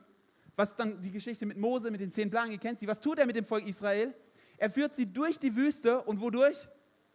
was 0.59 0.75
dann 0.75 1.01
die 1.01 1.13
Geschichte 1.13 1.47
mit 1.47 1.57
Mose, 1.57 1.89
mit 1.89 2.01
den 2.01 2.11
zehn 2.11 2.31
Plagen, 2.31 2.51
ihr 2.51 2.59
kennt 2.59 2.81
sie, 2.81 2.89
was 2.89 2.99
tut 2.99 3.21
er 3.21 3.27
mit 3.27 3.37
dem 3.37 3.45
Volk 3.45 3.65
Israel? 3.69 4.13
Er 4.57 4.69
führt 4.69 4.93
sie 4.93 5.07
durch 5.07 5.39
die 5.39 5.55
Wüste 5.55 6.03
und 6.03 6.21
wodurch? 6.21 6.69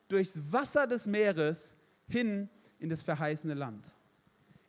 Durchs 0.08 0.40
Wasser 0.54 0.88
des 0.88 1.06
Meeres 1.08 1.76
hin 2.08 2.50
in 2.80 2.88
das 2.88 3.04
verheißene 3.04 3.54
Land. 3.54 3.98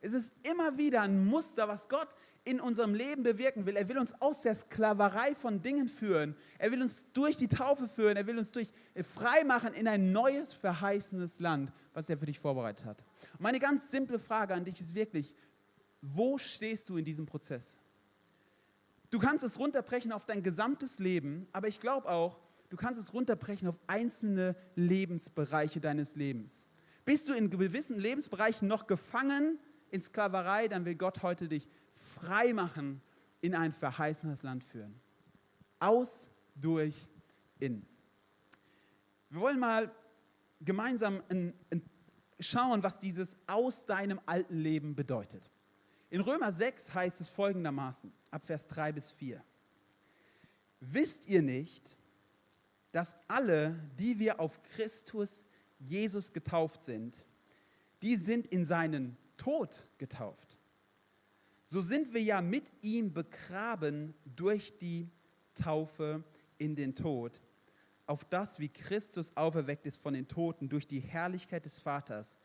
Es 0.01 0.13
ist 0.13 0.33
immer 0.43 0.77
wieder 0.77 1.03
ein 1.03 1.25
Muster, 1.25 1.69
was 1.69 1.89
Gott 1.89 2.09
in 2.43 2.61
unserem 2.61 2.95
Leben 2.95 3.23
bewirken 3.23 3.65
will. 3.65 3.77
Er 3.77 3.89
will 3.89 3.97
uns 3.97 4.13
aus 4.21 4.41
der 4.41 4.57
Sklaverei 4.57 5.37
von 5.37 5.63
Dingen 5.63 5.89
führen. 5.89 6.35
Er 6.59 6.73
will 6.73 6.83
uns 6.83 7.05
durch 7.13 7.37
die 7.37 7.49
Taufe 7.49 7.87
führen. 7.87 8.17
Er 8.17 8.27
will 8.27 8.39
uns 8.39 8.51
durch 8.51 8.73
äh, 8.95 9.05
frei 9.05 9.45
machen 9.45 9.73
in 9.73 9.87
ein 9.87 10.11
neues, 10.11 10.53
verheißenes 10.53 11.39
Land, 11.39 11.73
was 11.93 12.11
er 12.11 12.19
für 12.19 12.27
dich 12.27 12.41
vorbereitet 12.41 12.85
hat. 12.87 13.05
Meine 13.39 13.61
ganz 13.61 13.89
simple 13.89 14.19
Frage 14.19 14.53
an 14.53 14.65
dich 14.65 14.81
ist 14.81 14.97
wirklich, 14.97 15.37
wo 16.03 16.39
stehst 16.39 16.89
du 16.91 16.97
in 16.97 17.05
diesem 17.05 17.25
Prozess? 17.25 17.79
Du 19.15 19.21
kannst 19.21 19.45
es 19.45 19.61
runterbrechen 19.61 20.11
auf 20.11 20.25
dein 20.25 20.43
gesamtes 20.43 20.99
Leben, 20.99 21.47
aber 21.53 21.69
ich 21.69 21.79
glaube 21.79 22.09
auch, 22.09 22.41
du 22.69 22.77
kannst 22.77 23.01
es 23.01 23.15
runterbrechen 23.15 23.69
auf 23.69 23.79
einzelne 23.87 24.57
Lebensbereiche 24.75 25.81
deines 25.81 26.17
Lebens. 26.17 26.67
Bist 27.05 27.29
du 27.29 27.33
in 27.33 27.49
gewissen 27.49 27.97
Lebensbereichen 27.97 28.67
noch 28.67 28.89
gefangen 28.89 29.61
in 29.93 30.03
Sklaverei, 30.03 30.67
dann 30.67 30.85
will 30.85 30.97
Gott 30.97 31.23
heute 31.23 31.47
dich 31.47 31.69
frei 31.93 32.53
machen, 32.55 33.01
in 33.41 33.55
ein 33.55 33.71
verheißenes 33.71 34.43
Land 34.43 34.65
führen. 34.65 35.01
Aus, 35.79 36.29
durch, 36.57 37.09
in. 37.61 37.87
Wir 39.31 39.41
wollen 39.41 39.61
mal 39.61 39.95
gemeinsam 40.61 41.23
in, 41.29 41.55
in 41.71 41.89
schauen, 42.41 42.83
was 42.83 42.99
dieses 42.99 43.37
aus 43.47 43.87
deinem 43.87 44.21
alten 44.27 44.57
Leben 44.57 44.97
bedeutet. 44.97 45.53
In 46.15 46.21
Römer 46.21 46.53
6 46.53 46.95
heißt 46.95 47.21
es 47.21 47.29
folgendermaßen, 47.29 48.13
ab 48.31 48.45
Vers 48.45 48.69
3 48.69 48.93
bis 48.93 49.11
4. 49.11 49.43
Wisst 50.79 51.27
ihr 51.27 51.43
nicht, 51.43 51.97
dass 52.93 53.17
alle, 53.27 53.75
die 53.99 54.21
wir 54.21 54.39
auf 54.39 54.63
Christus 54.63 55.45
Jesus 55.81 56.33
getauft 56.33 56.85
sind, 56.85 57.25
die 58.03 58.15
sind 58.15 58.47
in 58.47 58.65
seinen 58.65 59.17
Tod 59.37 59.87
getauft 59.99 60.57
so 61.65 61.81
sind 61.81 62.13
wir 62.13 62.23
ja 62.23 62.41
mit 62.41 62.71
ihm 62.83 63.13
begraben 63.13 64.15
durch 64.37 64.77
die 64.79 65.11
Taufe 65.55 66.23
in 66.59 66.77
den 66.77 66.95
Tod, 66.95 67.41
auf 68.07 68.25
das, 68.25 68.59
wie 68.59 68.69
Christus 68.69 69.35
auferweckt 69.35 69.87
ist 69.87 69.97
von 69.97 70.15
den 70.15 70.29
Toten 70.29 70.69
durch 70.69 70.87
die 70.87 71.01
Herrlichkeit 71.01 71.65
des 71.65 71.79
Vaters, 71.79 72.39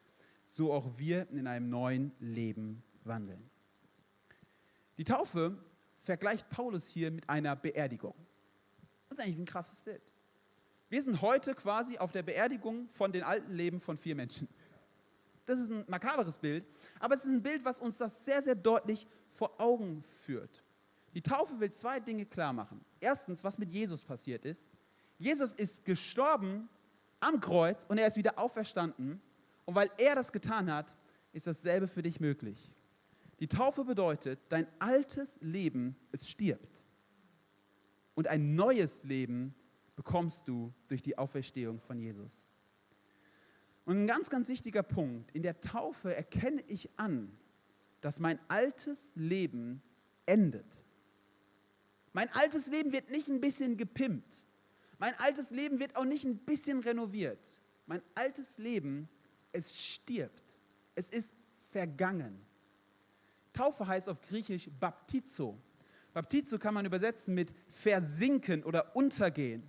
so 0.46 0.72
auch 0.72 0.98
wir 0.98 1.30
in 1.32 1.48
einem 1.48 1.70
neuen 1.70 2.14
Leben 2.20 2.82
wandeln. 3.04 3.49
Die 5.00 5.06
Taufe 5.06 5.58
vergleicht 5.98 6.50
Paulus 6.50 6.90
hier 6.90 7.10
mit 7.10 7.30
einer 7.30 7.56
Beerdigung. 7.56 8.14
Das 9.08 9.18
ist 9.18 9.26
eigentlich 9.26 9.40
ein 9.40 9.46
krasses 9.46 9.80
Bild. 9.80 10.02
Wir 10.90 11.02
sind 11.02 11.22
heute 11.22 11.56
quasi 11.56 11.98
auf 11.98 12.12
der 12.12 12.22
Beerdigung 12.22 12.90
von 12.90 13.14
den 13.14 13.24
alten 13.24 13.54
Leben 13.54 13.80
von 13.80 13.98
vier 13.98 14.14
Menschen. 14.14 14.50
Das 15.46 15.58
ist 15.58 15.72
ein 15.72 15.86
makaberes 15.88 16.38
Bild, 16.38 16.68
aber 17.00 17.16
es 17.16 17.24
ist 17.24 17.32
ein 17.32 17.42
Bild, 17.42 17.64
was 17.64 17.80
uns 17.80 17.98
das 17.98 18.26
sehr, 18.26 18.44
sehr 18.44 18.56
deutlich 18.56 19.08
vor 19.30 19.62
Augen 19.62 20.04
führt. 20.04 20.66
Die 21.14 21.22
Taufe 21.22 21.58
will 21.62 21.72
zwei 21.72 22.02
Dinge 22.02 22.26
klar 22.26 22.52
machen. 22.52 22.84
Erstens, 23.00 23.42
was 23.42 23.58
mit 23.58 23.72
Jesus 23.72 24.04
passiert 24.04 24.44
ist. 24.44 24.70
Jesus 25.18 25.54
ist 25.54 25.86
gestorben 25.86 26.68
am 27.22 27.40
Kreuz 27.40 27.86
und 27.88 28.00
er 28.00 28.08
ist 28.08 28.18
wieder 28.18 28.38
auferstanden. 28.38 29.22
Und 29.64 29.76
weil 29.76 29.90
er 29.98 30.16
das 30.16 30.34
getan 30.34 30.70
hat, 30.70 30.98
ist 31.32 31.48
dasselbe 31.48 31.88
für 31.88 32.02
dich 32.02 32.20
möglich. 32.20 32.74
Die 33.40 33.48
Taufe 33.48 33.86
bedeutet, 33.86 34.40
dein 34.50 34.68
altes 34.80 35.38
Leben, 35.42 35.96
es 36.12 36.30
stirbt. 36.30 36.86
Und 38.14 38.28
ein 38.28 38.56
neues 38.56 39.04
Leben 39.04 39.56
bekommst 39.96 40.48
du 40.48 40.74
durch 40.88 41.02
die 41.02 41.18
Auferstehung 41.18 41.80
von 41.80 42.00
Jesus. 42.00 42.48
Und 43.86 44.04
ein 44.04 44.08
ganz, 44.08 44.30
ganz 44.30 44.50
wichtiger 44.50 44.84
Punkt, 44.84 45.32
in 45.32 45.42
der 45.42 45.62
Taufe 45.62 46.14
erkenne 46.14 46.62
ich 46.68 46.90
an, 46.98 47.36
dass 48.02 48.20
mein 48.20 48.40
altes 48.50 49.12
Leben 49.16 49.82
endet. 50.26 50.86
Mein 52.14 52.30
altes 52.34 52.68
Leben 52.68 52.92
wird 52.92 53.10
nicht 53.10 53.30
ein 53.30 53.42
bisschen 53.42 53.78
gepimpt. 53.78 54.46
Mein 54.98 55.14
altes 55.18 55.52
Leben 55.52 55.80
wird 55.80 55.96
auch 55.96 56.06
nicht 56.06 56.26
ein 56.26 56.38
bisschen 56.38 56.80
renoviert. 56.80 57.62
Mein 57.86 58.02
altes 58.16 58.58
Leben, 58.58 59.08
es 59.52 59.78
stirbt. 59.78 60.60
Es 60.96 61.10
ist 61.10 61.34
vergangen. 61.72 62.46
Taufe 63.60 63.86
heißt 63.86 64.08
auf 64.08 64.22
Griechisch 64.22 64.70
Baptizo. 64.80 65.58
Baptizo 66.14 66.58
kann 66.58 66.74
man 66.74 66.86
übersetzen 66.86 67.36
mit 67.36 67.54
versinken 67.68 68.64
oder 68.64 68.96
untergehen. 68.96 69.64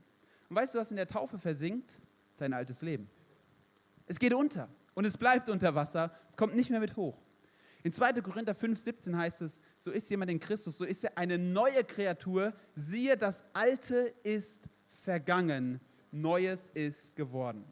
Und 0.49 0.57
weißt 0.57 0.75
du, 0.75 0.79
was 0.79 0.91
in 0.91 0.97
der 0.97 1.09
Taufe 1.09 1.39
versinkt? 1.39 1.99
Dein 2.37 2.53
altes 2.53 2.83
Leben. 2.83 3.11
Es 4.07 4.21
geht 4.21 4.33
unter 4.33 4.69
und 4.95 5.07
es 5.07 5.17
bleibt 5.17 5.49
unter 5.49 5.75
Wasser, 5.75 6.15
kommt 6.37 6.55
nicht 6.55 6.71
mehr 6.71 6.79
mit 6.79 6.95
hoch. 6.95 7.19
In 7.83 7.93
2. 7.93 8.13
Korinther 8.21 8.55
5, 8.55 8.79
17 8.79 9.17
heißt 9.17 9.43
es, 9.43 9.61
so 9.81 9.91
ist 9.91 10.09
jemand 10.09 10.31
in 10.31 10.39
Christus, 10.39 10.79
so 10.79 10.85
ist 10.85 11.03
er 11.03 11.19
eine 11.19 11.37
neue 11.37 11.83
Kreatur, 11.83 12.53
siehe, 12.77 13.17
das 13.17 13.43
Alte 13.55 14.15
ist 14.23 14.63
vergangen, 14.87 15.81
Neues 16.13 16.71
ist 16.75 17.17
geworden. 17.17 17.65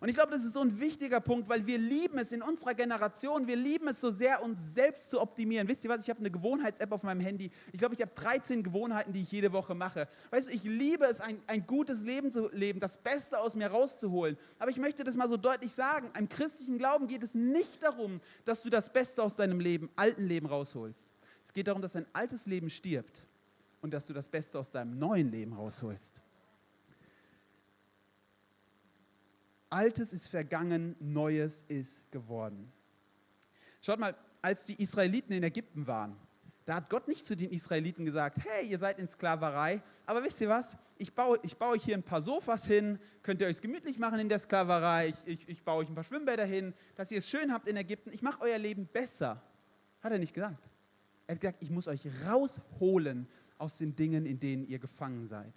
Und 0.00 0.08
ich 0.08 0.14
glaube, 0.14 0.30
das 0.30 0.44
ist 0.44 0.52
so 0.52 0.60
ein 0.60 0.78
wichtiger 0.80 1.20
Punkt, 1.20 1.48
weil 1.48 1.66
wir 1.66 1.78
lieben 1.78 2.18
es 2.18 2.30
in 2.30 2.40
unserer 2.40 2.74
Generation, 2.74 3.46
wir 3.48 3.56
lieben 3.56 3.88
es 3.88 4.00
so 4.00 4.10
sehr, 4.10 4.42
uns 4.42 4.74
selbst 4.74 5.10
zu 5.10 5.20
optimieren. 5.20 5.66
Wisst 5.66 5.82
ihr 5.82 5.90
was, 5.90 6.02
ich 6.02 6.10
habe 6.10 6.20
eine 6.20 6.30
Gewohnheits-App 6.30 6.92
auf 6.92 7.02
meinem 7.02 7.20
Handy. 7.20 7.50
Ich 7.72 7.78
glaube, 7.78 7.94
ich 7.94 8.00
habe 8.00 8.12
13 8.14 8.62
Gewohnheiten, 8.62 9.12
die 9.12 9.22
ich 9.22 9.32
jede 9.32 9.52
Woche 9.52 9.74
mache. 9.74 10.06
Weißt 10.30 10.48
du, 10.48 10.52
ich 10.52 10.62
liebe 10.62 11.04
es, 11.04 11.20
ein, 11.20 11.40
ein 11.48 11.66
gutes 11.66 12.02
Leben 12.02 12.30
zu 12.30 12.48
leben, 12.52 12.78
das 12.78 12.98
Beste 12.98 13.40
aus 13.40 13.56
mir 13.56 13.68
rauszuholen. 13.68 14.38
Aber 14.58 14.70
ich 14.70 14.76
möchte 14.76 15.02
das 15.02 15.16
mal 15.16 15.28
so 15.28 15.36
deutlich 15.36 15.72
sagen, 15.72 16.10
im 16.16 16.28
christlichen 16.28 16.78
Glauben 16.78 17.08
geht 17.08 17.24
es 17.24 17.34
nicht 17.34 17.82
darum, 17.82 18.20
dass 18.44 18.62
du 18.62 18.70
das 18.70 18.92
Beste 18.92 19.22
aus 19.22 19.34
deinem 19.34 19.58
Leben, 19.58 19.90
alten 19.96 20.26
Leben 20.26 20.46
rausholst. 20.46 21.08
Es 21.44 21.52
geht 21.52 21.66
darum, 21.66 21.82
dass 21.82 21.92
dein 21.92 22.06
altes 22.12 22.46
Leben 22.46 22.70
stirbt 22.70 23.24
und 23.80 23.92
dass 23.92 24.06
du 24.06 24.12
das 24.12 24.28
Beste 24.28 24.58
aus 24.58 24.70
deinem 24.70 24.98
neuen 24.98 25.30
Leben 25.30 25.54
rausholst. 25.54 26.20
Altes 29.70 30.12
ist 30.12 30.28
vergangen, 30.28 30.96
Neues 30.98 31.64
ist 31.68 32.10
geworden. 32.10 32.72
Schaut 33.80 33.98
mal, 33.98 34.14
als 34.42 34.64
die 34.64 34.80
Israeliten 34.82 35.32
in 35.32 35.42
Ägypten 35.42 35.86
waren, 35.86 36.16
da 36.64 36.74
hat 36.74 36.90
Gott 36.90 37.08
nicht 37.08 37.26
zu 37.26 37.34
den 37.34 37.50
Israeliten 37.50 38.04
gesagt, 38.04 38.38
hey, 38.44 38.66
ihr 38.66 38.78
seid 38.78 38.98
in 38.98 39.08
Sklaverei, 39.08 39.82
aber 40.04 40.22
wisst 40.22 40.40
ihr 40.42 40.50
was, 40.50 40.76
ich 40.98 41.14
baue, 41.14 41.38
ich 41.42 41.56
baue 41.56 41.76
euch 41.76 41.84
hier 41.84 41.96
ein 41.96 42.02
paar 42.02 42.20
Sofas 42.20 42.66
hin, 42.66 42.98
könnt 43.22 43.40
ihr 43.40 43.46
euch 43.46 43.62
gemütlich 43.62 43.98
machen 43.98 44.18
in 44.18 44.28
der 44.28 44.38
Sklaverei, 44.38 45.08
ich, 45.08 45.16
ich, 45.24 45.48
ich 45.48 45.64
baue 45.64 45.82
euch 45.82 45.88
ein 45.88 45.94
paar 45.94 46.04
Schwimmbäder 46.04 46.44
hin, 46.44 46.74
dass 46.94 47.10
ihr 47.10 47.18
es 47.18 47.28
schön 47.28 47.54
habt 47.54 47.68
in 47.68 47.76
Ägypten, 47.78 48.10
ich 48.12 48.20
mache 48.20 48.42
euer 48.42 48.58
Leben 48.58 48.86
besser. 48.86 49.42
Hat 50.02 50.12
er 50.12 50.18
nicht 50.18 50.34
gesagt. 50.34 50.68
Er 51.26 51.34
hat 51.34 51.40
gesagt, 51.40 51.62
ich 51.62 51.70
muss 51.70 51.88
euch 51.88 52.06
rausholen 52.26 53.26
aus 53.56 53.78
den 53.78 53.96
Dingen, 53.96 54.26
in 54.26 54.38
denen 54.38 54.66
ihr 54.66 54.78
gefangen 54.78 55.26
seid. 55.26 55.54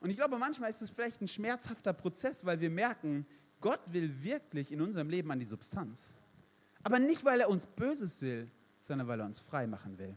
Und 0.00 0.10
ich 0.10 0.16
glaube, 0.16 0.38
manchmal 0.38 0.70
ist 0.70 0.82
es 0.82 0.90
vielleicht 0.90 1.20
ein 1.20 1.28
schmerzhafter 1.28 1.92
Prozess, 1.92 2.44
weil 2.44 2.60
wir 2.60 2.70
merken, 2.70 3.26
Gott 3.60 3.80
will 3.92 4.22
wirklich 4.22 4.72
in 4.72 4.80
unserem 4.80 5.10
Leben 5.10 5.30
an 5.30 5.38
die 5.38 5.46
Substanz. 5.46 6.14
Aber 6.82 6.98
nicht, 6.98 7.24
weil 7.24 7.40
er 7.40 7.50
uns 7.50 7.66
Böses 7.66 8.22
will, 8.22 8.50
sondern 8.80 9.06
weil 9.06 9.20
er 9.20 9.26
uns 9.26 9.38
frei 9.38 9.66
machen 9.66 9.98
will. 9.98 10.14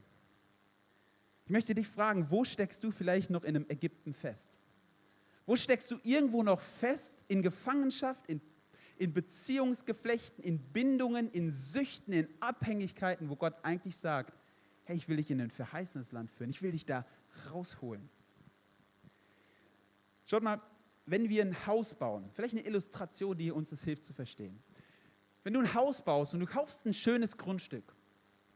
Ich 1.46 1.52
möchte 1.52 1.76
dich 1.76 1.88
fragen, 1.90 2.32
wo 2.32 2.46
steckst 2.46 2.82
du 2.84 2.92
vielleicht 2.92 3.30
noch 3.30 3.44
in 3.44 3.58
einem 3.58 3.66
Ägypten 3.68 4.14
fest? 4.14 4.58
Wo 5.46 5.58
steckst 5.58 5.92
du 5.92 6.00
irgendwo 6.04 6.42
noch 6.42 6.62
fest 6.62 7.18
in 7.28 7.42
Gefangenschaft, 7.42 8.28
in, 8.28 8.40
in 8.98 9.14
Beziehungsgeflechten, 9.14 10.42
in 10.42 10.60
Bindungen, 10.60 11.30
in 11.32 11.52
Süchten, 11.52 12.14
in 12.14 12.30
Abhängigkeiten, 12.40 13.30
wo 13.30 13.36
Gott 13.36 13.56
eigentlich 13.64 13.98
sagt, 13.98 14.34
hey, 14.86 14.96
ich 14.96 15.10
will 15.10 15.18
dich 15.18 15.32
in 15.32 15.42
ein 15.42 15.52
verheißenes 15.52 16.14
Land 16.14 16.32
führen, 16.32 16.50
ich 16.50 16.62
will 16.62 16.72
dich 16.72 16.86
da 16.86 17.06
rausholen. 17.52 18.10
Schaut 20.34 20.42
mal, 20.42 20.60
wenn 21.06 21.30
wir 21.30 21.44
ein 21.44 21.68
Haus 21.68 21.94
bauen, 21.94 22.28
vielleicht 22.32 22.56
eine 22.56 22.66
Illustration, 22.66 23.38
die 23.38 23.52
uns 23.52 23.70
das 23.70 23.84
hilft 23.84 24.04
zu 24.04 24.14
verstehen. 24.14 24.64
Wenn 25.44 25.54
du 25.54 25.60
ein 25.60 25.76
Haus 25.76 26.02
baust 26.02 26.34
und 26.34 26.40
du 26.40 26.48
kaufst 26.48 26.88
ein 26.88 26.94
schönes 26.96 27.38
Grundstück, 27.38 27.84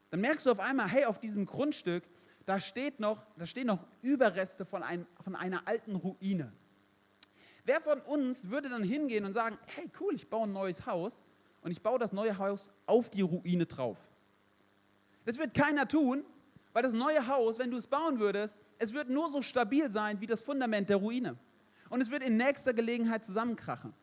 dann 0.09 0.21
merkst 0.21 0.47
du 0.47 0.49
auf 0.49 0.59
einmal, 0.59 0.87
hey, 0.87 1.05
auf 1.05 1.19
diesem 1.19 1.45
Grundstück, 1.45 2.03
da, 2.47 2.59
steht 2.59 2.99
noch, 2.99 3.27
da 3.37 3.45
stehen 3.45 3.67
noch 3.67 3.85
Überreste 4.01 4.65
von, 4.65 4.81
ein, 4.81 5.05
von 5.23 5.35
einer 5.35 5.67
alten 5.67 5.95
Ruine. 5.95 6.51
Wer 7.63 7.79
von 7.79 8.01
uns 8.01 8.49
würde 8.49 8.69
dann 8.69 8.81
hingehen 8.81 9.23
und 9.23 9.33
sagen, 9.33 9.59
hey, 9.67 9.87
cool, 9.99 10.15
ich 10.15 10.27
baue 10.27 10.47
ein 10.47 10.53
neues 10.53 10.87
Haus 10.87 11.21
und 11.61 11.69
ich 11.69 11.83
baue 11.83 11.99
das 11.99 12.11
neue 12.11 12.39
Haus 12.39 12.71
auf 12.87 13.11
die 13.11 13.21
Ruine 13.21 13.67
drauf? 13.67 14.09
Das 15.25 15.37
wird 15.37 15.53
keiner 15.53 15.87
tun, 15.87 16.25
weil 16.73 16.81
das 16.81 16.93
neue 16.93 17.27
Haus, 17.27 17.59
wenn 17.59 17.69
du 17.69 17.77
es 17.77 17.85
bauen 17.85 18.17
würdest, 18.17 18.61
es 18.79 18.93
wird 18.93 19.09
nur 19.09 19.31
so 19.31 19.43
stabil 19.43 19.91
sein 19.91 20.19
wie 20.21 20.25
das 20.25 20.41
Fundament 20.41 20.89
der 20.89 20.97
Ruine 20.97 21.37
und 21.89 22.01
es 22.01 22.11
wird 22.11 22.23
in 22.23 22.37
nächster 22.37 22.73
Gelegenheit 22.73 23.23
zusammenkrachen. 23.23 23.93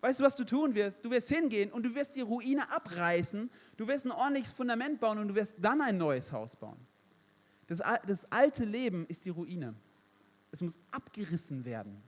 Weißt 0.00 0.20
du, 0.20 0.24
was 0.24 0.36
du 0.36 0.44
tun 0.44 0.74
wirst? 0.74 1.04
Du 1.04 1.10
wirst 1.10 1.28
hingehen 1.28 1.72
und 1.72 1.84
du 1.84 1.94
wirst 1.94 2.14
die 2.14 2.20
Ruine 2.20 2.70
abreißen, 2.70 3.50
du 3.76 3.88
wirst 3.88 4.04
ein 4.04 4.12
ordentliches 4.12 4.52
Fundament 4.52 5.00
bauen 5.00 5.18
und 5.18 5.28
du 5.28 5.34
wirst 5.34 5.56
dann 5.58 5.80
ein 5.80 5.96
neues 5.96 6.30
Haus 6.30 6.56
bauen. 6.56 6.78
Das, 7.66 7.80
das 8.06 8.30
alte 8.30 8.64
Leben 8.64 9.06
ist 9.06 9.24
die 9.24 9.30
Ruine. 9.30 9.74
Es 10.50 10.60
muss 10.60 10.76
abgerissen 10.90 11.64
werden 11.64 12.02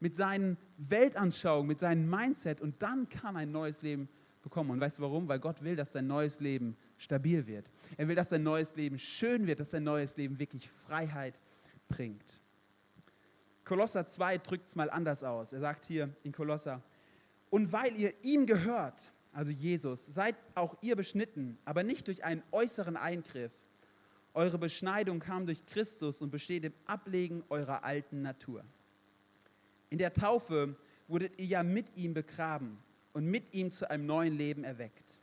mit 0.00 0.16
seinen 0.16 0.58
Weltanschauungen, 0.76 1.68
mit 1.68 1.80
seinem 1.80 2.08
Mindset 2.08 2.60
und 2.60 2.82
dann 2.82 3.08
kann 3.08 3.36
ein 3.36 3.52
neues 3.52 3.82
Leben 3.82 4.08
bekommen. 4.42 4.70
Und 4.70 4.80
weißt 4.80 4.98
du 4.98 5.02
warum? 5.02 5.28
Weil 5.28 5.40
Gott 5.40 5.62
will, 5.62 5.76
dass 5.76 5.90
dein 5.90 6.06
neues 6.06 6.40
Leben 6.40 6.76
stabil 6.98 7.46
wird. 7.46 7.70
Er 7.96 8.08
will, 8.08 8.14
dass 8.14 8.28
dein 8.28 8.42
neues 8.42 8.76
Leben 8.76 8.98
schön 8.98 9.46
wird, 9.46 9.60
dass 9.60 9.70
dein 9.70 9.84
neues 9.84 10.16
Leben 10.16 10.38
wirklich 10.38 10.68
Freiheit 10.68 11.40
bringt. 11.88 12.42
Kolosser 13.64 14.06
2 14.06 14.38
drückt 14.38 14.68
es 14.68 14.76
mal 14.76 14.90
anders 14.90 15.22
aus. 15.24 15.52
Er 15.52 15.60
sagt 15.60 15.86
hier 15.86 16.10
in 16.22 16.32
Kolosser, 16.32 16.82
und 17.50 17.72
weil 17.72 17.96
ihr 17.96 18.12
ihm 18.22 18.46
gehört, 18.46 19.12
also 19.32 19.50
Jesus, 19.50 20.06
seid 20.06 20.34
auch 20.54 20.74
ihr 20.80 20.96
beschnitten, 20.96 21.56
aber 21.64 21.82
nicht 21.82 22.08
durch 22.08 22.24
einen 22.24 22.42
äußeren 22.50 22.96
Eingriff. 22.96 23.52
Eure 24.32 24.58
Beschneidung 24.58 25.20
kam 25.20 25.46
durch 25.46 25.64
Christus 25.64 26.20
und 26.20 26.30
besteht 26.30 26.64
im 26.64 26.72
Ablegen 26.86 27.44
eurer 27.48 27.84
alten 27.84 28.22
Natur. 28.22 28.64
In 29.90 29.98
der 29.98 30.12
Taufe 30.12 30.74
wurdet 31.06 31.38
ihr 31.38 31.46
ja 31.46 31.62
mit 31.62 31.96
ihm 31.96 32.14
begraben 32.14 32.78
und 33.12 33.26
mit 33.26 33.54
ihm 33.54 33.70
zu 33.70 33.88
einem 33.88 34.06
neuen 34.06 34.36
Leben 34.36 34.64
erweckt. 34.64 35.20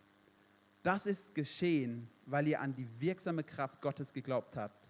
Das 0.84 1.06
ist 1.06 1.36
geschehen, 1.36 2.08
weil 2.26 2.48
ihr 2.48 2.62
an 2.62 2.74
die 2.74 2.88
wirksame 3.00 3.44
Kraft 3.44 3.82
Gottes 3.82 4.14
geglaubt 4.14 4.56
habt, 4.56 4.88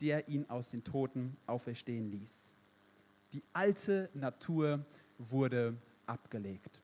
der 0.00 0.28
ihn 0.28 0.44
aus 0.50 0.70
den 0.70 0.82
Toten 0.82 1.36
auferstehen 1.46 2.10
ließ. 2.10 2.43
Die 3.34 3.42
alte 3.52 4.08
Natur 4.14 4.86
wurde 5.18 5.76
abgelegt. 6.06 6.80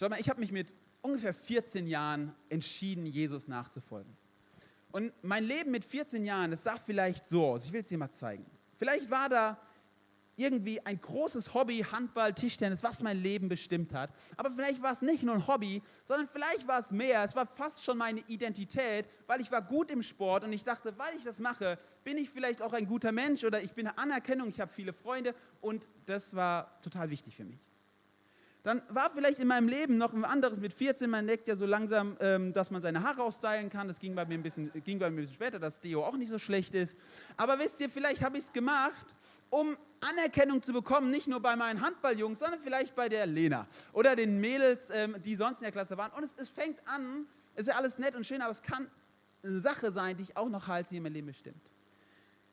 Schau 0.00 0.08
mal, 0.08 0.18
ich 0.18 0.30
habe 0.30 0.40
mich 0.40 0.50
mit 0.50 0.72
ungefähr 1.02 1.34
14 1.34 1.86
Jahren 1.86 2.34
entschieden, 2.48 3.04
Jesus 3.04 3.46
nachzufolgen. 3.46 4.16
Und 4.92 5.12
mein 5.22 5.44
Leben 5.44 5.70
mit 5.70 5.84
14 5.84 6.24
Jahren, 6.24 6.52
das 6.52 6.62
sah 6.62 6.76
vielleicht 6.76 7.28
so 7.28 7.44
aus. 7.44 7.66
Ich 7.66 7.72
will 7.72 7.82
es 7.82 7.88
dir 7.88 7.98
mal 7.98 8.10
zeigen. 8.10 8.46
Vielleicht 8.76 9.10
war 9.10 9.28
da 9.28 9.60
irgendwie 10.36 10.84
ein 10.84 11.00
großes 11.00 11.54
Hobby, 11.54 11.84
Handball, 11.90 12.32
Tischtennis, 12.32 12.82
was 12.82 13.00
mein 13.00 13.22
Leben 13.22 13.48
bestimmt 13.48 13.92
hat. 13.92 14.10
Aber 14.36 14.50
vielleicht 14.50 14.82
war 14.82 14.92
es 14.92 15.02
nicht 15.02 15.22
nur 15.22 15.34
ein 15.34 15.46
Hobby, 15.46 15.82
sondern 16.04 16.28
vielleicht 16.28 16.66
war 16.66 16.80
es 16.80 16.90
mehr. 16.90 17.24
Es 17.24 17.36
war 17.36 17.46
fast 17.46 17.84
schon 17.84 17.98
meine 17.98 18.20
Identität, 18.26 19.06
weil 19.26 19.40
ich 19.40 19.50
war 19.50 19.62
gut 19.62 19.90
im 19.90 20.02
Sport 20.02 20.44
und 20.44 20.52
ich 20.52 20.64
dachte, 20.64 20.96
weil 20.98 21.16
ich 21.16 21.24
das 21.24 21.38
mache, 21.38 21.78
bin 22.04 22.18
ich 22.18 22.30
vielleicht 22.30 22.62
auch 22.62 22.72
ein 22.72 22.86
guter 22.86 23.12
Mensch 23.12 23.44
oder 23.44 23.62
ich 23.62 23.72
bin 23.72 23.86
eine 23.86 23.98
Anerkennung, 23.98 24.48
ich 24.48 24.60
habe 24.60 24.72
viele 24.72 24.92
Freunde 24.92 25.34
und 25.60 25.86
das 26.06 26.34
war 26.34 26.80
total 26.82 27.10
wichtig 27.10 27.34
für 27.36 27.44
mich. 27.44 27.60
Dann 28.64 28.80
war 28.88 29.10
vielleicht 29.10 29.40
in 29.40 29.46
meinem 29.46 29.68
Leben 29.68 29.98
noch 29.98 30.14
ein 30.14 30.24
anderes 30.24 30.58
mit 30.58 30.72
14, 30.72 31.10
man 31.10 31.20
entdeckt 31.20 31.46
ja 31.48 31.54
so 31.54 31.66
langsam, 31.66 32.16
ähm, 32.20 32.54
dass 32.54 32.70
man 32.70 32.80
seine 32.80 33.02
Haare 33.02 33.22
ausstylen 33.22 33.68
kann. 33.68 33.88
Das 33.88 34.00
ging 34.00 34.14
bei 34.14 34.24
mir 34.24 34.38
ein 34.38 34.42
bisschen, 34.42 34.72
ging 34.84 34.98
bei 34.98 35.10
mir 35.10 35.18
ein 35.18 35.20
bisschen 35.20 35.34
später, 35.34 35.58
dass 35.58 35.80
Deo 35.80 36.02
auch 36.02 36.16
nicht 36.16 36.30
so 36.30 36.38
schlecht 36.38 36.74
ist. 36.74 36.96
Aber 37.36 37.58
wisst 37.58 37.78
ihr, 37.80 37.90
vielleicht 37.90 38.22
habe 38.22 38.38
ich 38.38 38.44
es 38.44 38.52
gemacht, 38.54 39.14
um 39.54 39.76
Anerkennung 40.00 40.64
zu 40.64 40.72
bekommen, 40.72 41.10
nicht 41.12 41.28
nur 41.28 41.38
bei 41.38 41.54
meinen 41.54 41.80
Handballjungs, 41.80 42.40
sondern 42.40 42.60
vielleicht 42.60 42.96
bei 42.96 43.08
der 43.08 43.24
Lena 43.26 43.68
oder 43.92 44.16
den 44.16 44.40
Mädels, 44.40 44.90
ähm, 44.90 45.14
die 45.24 45.36
sonst 45.36 45.58
in 45.58 45.62
der 45.62 45.70
Klasse 45.70 45.96
waren. 45.96 46.10
Und 46.12 46.24
es, 46.24 46.34
es 46.36 46.48
fängt 46.48 46.80
an, 46.88 47.26
es 47.54 47.62
ist 47.62 47.68
ja 47.68 47.76
alles 47.76 47.98
nett 47.98 48.16
und 48.16 48.26
schön, 48.26 48.42
aber 48.42 48.50
es 48.50 48.62
kann 48.62 48.90
eine 49.44 49.60
Sache 49.60 49.92
sein, 49.92 50.16
die 50.16 50.24
ich 50.24 50.36
auch 50.36 50.48
noch 50.48 50.66
halte, 50.66 50.90
die 50.90 50.98
mein 50.98 51.12
Leben 51.12 51.28
bestimmt. 51.28 51.70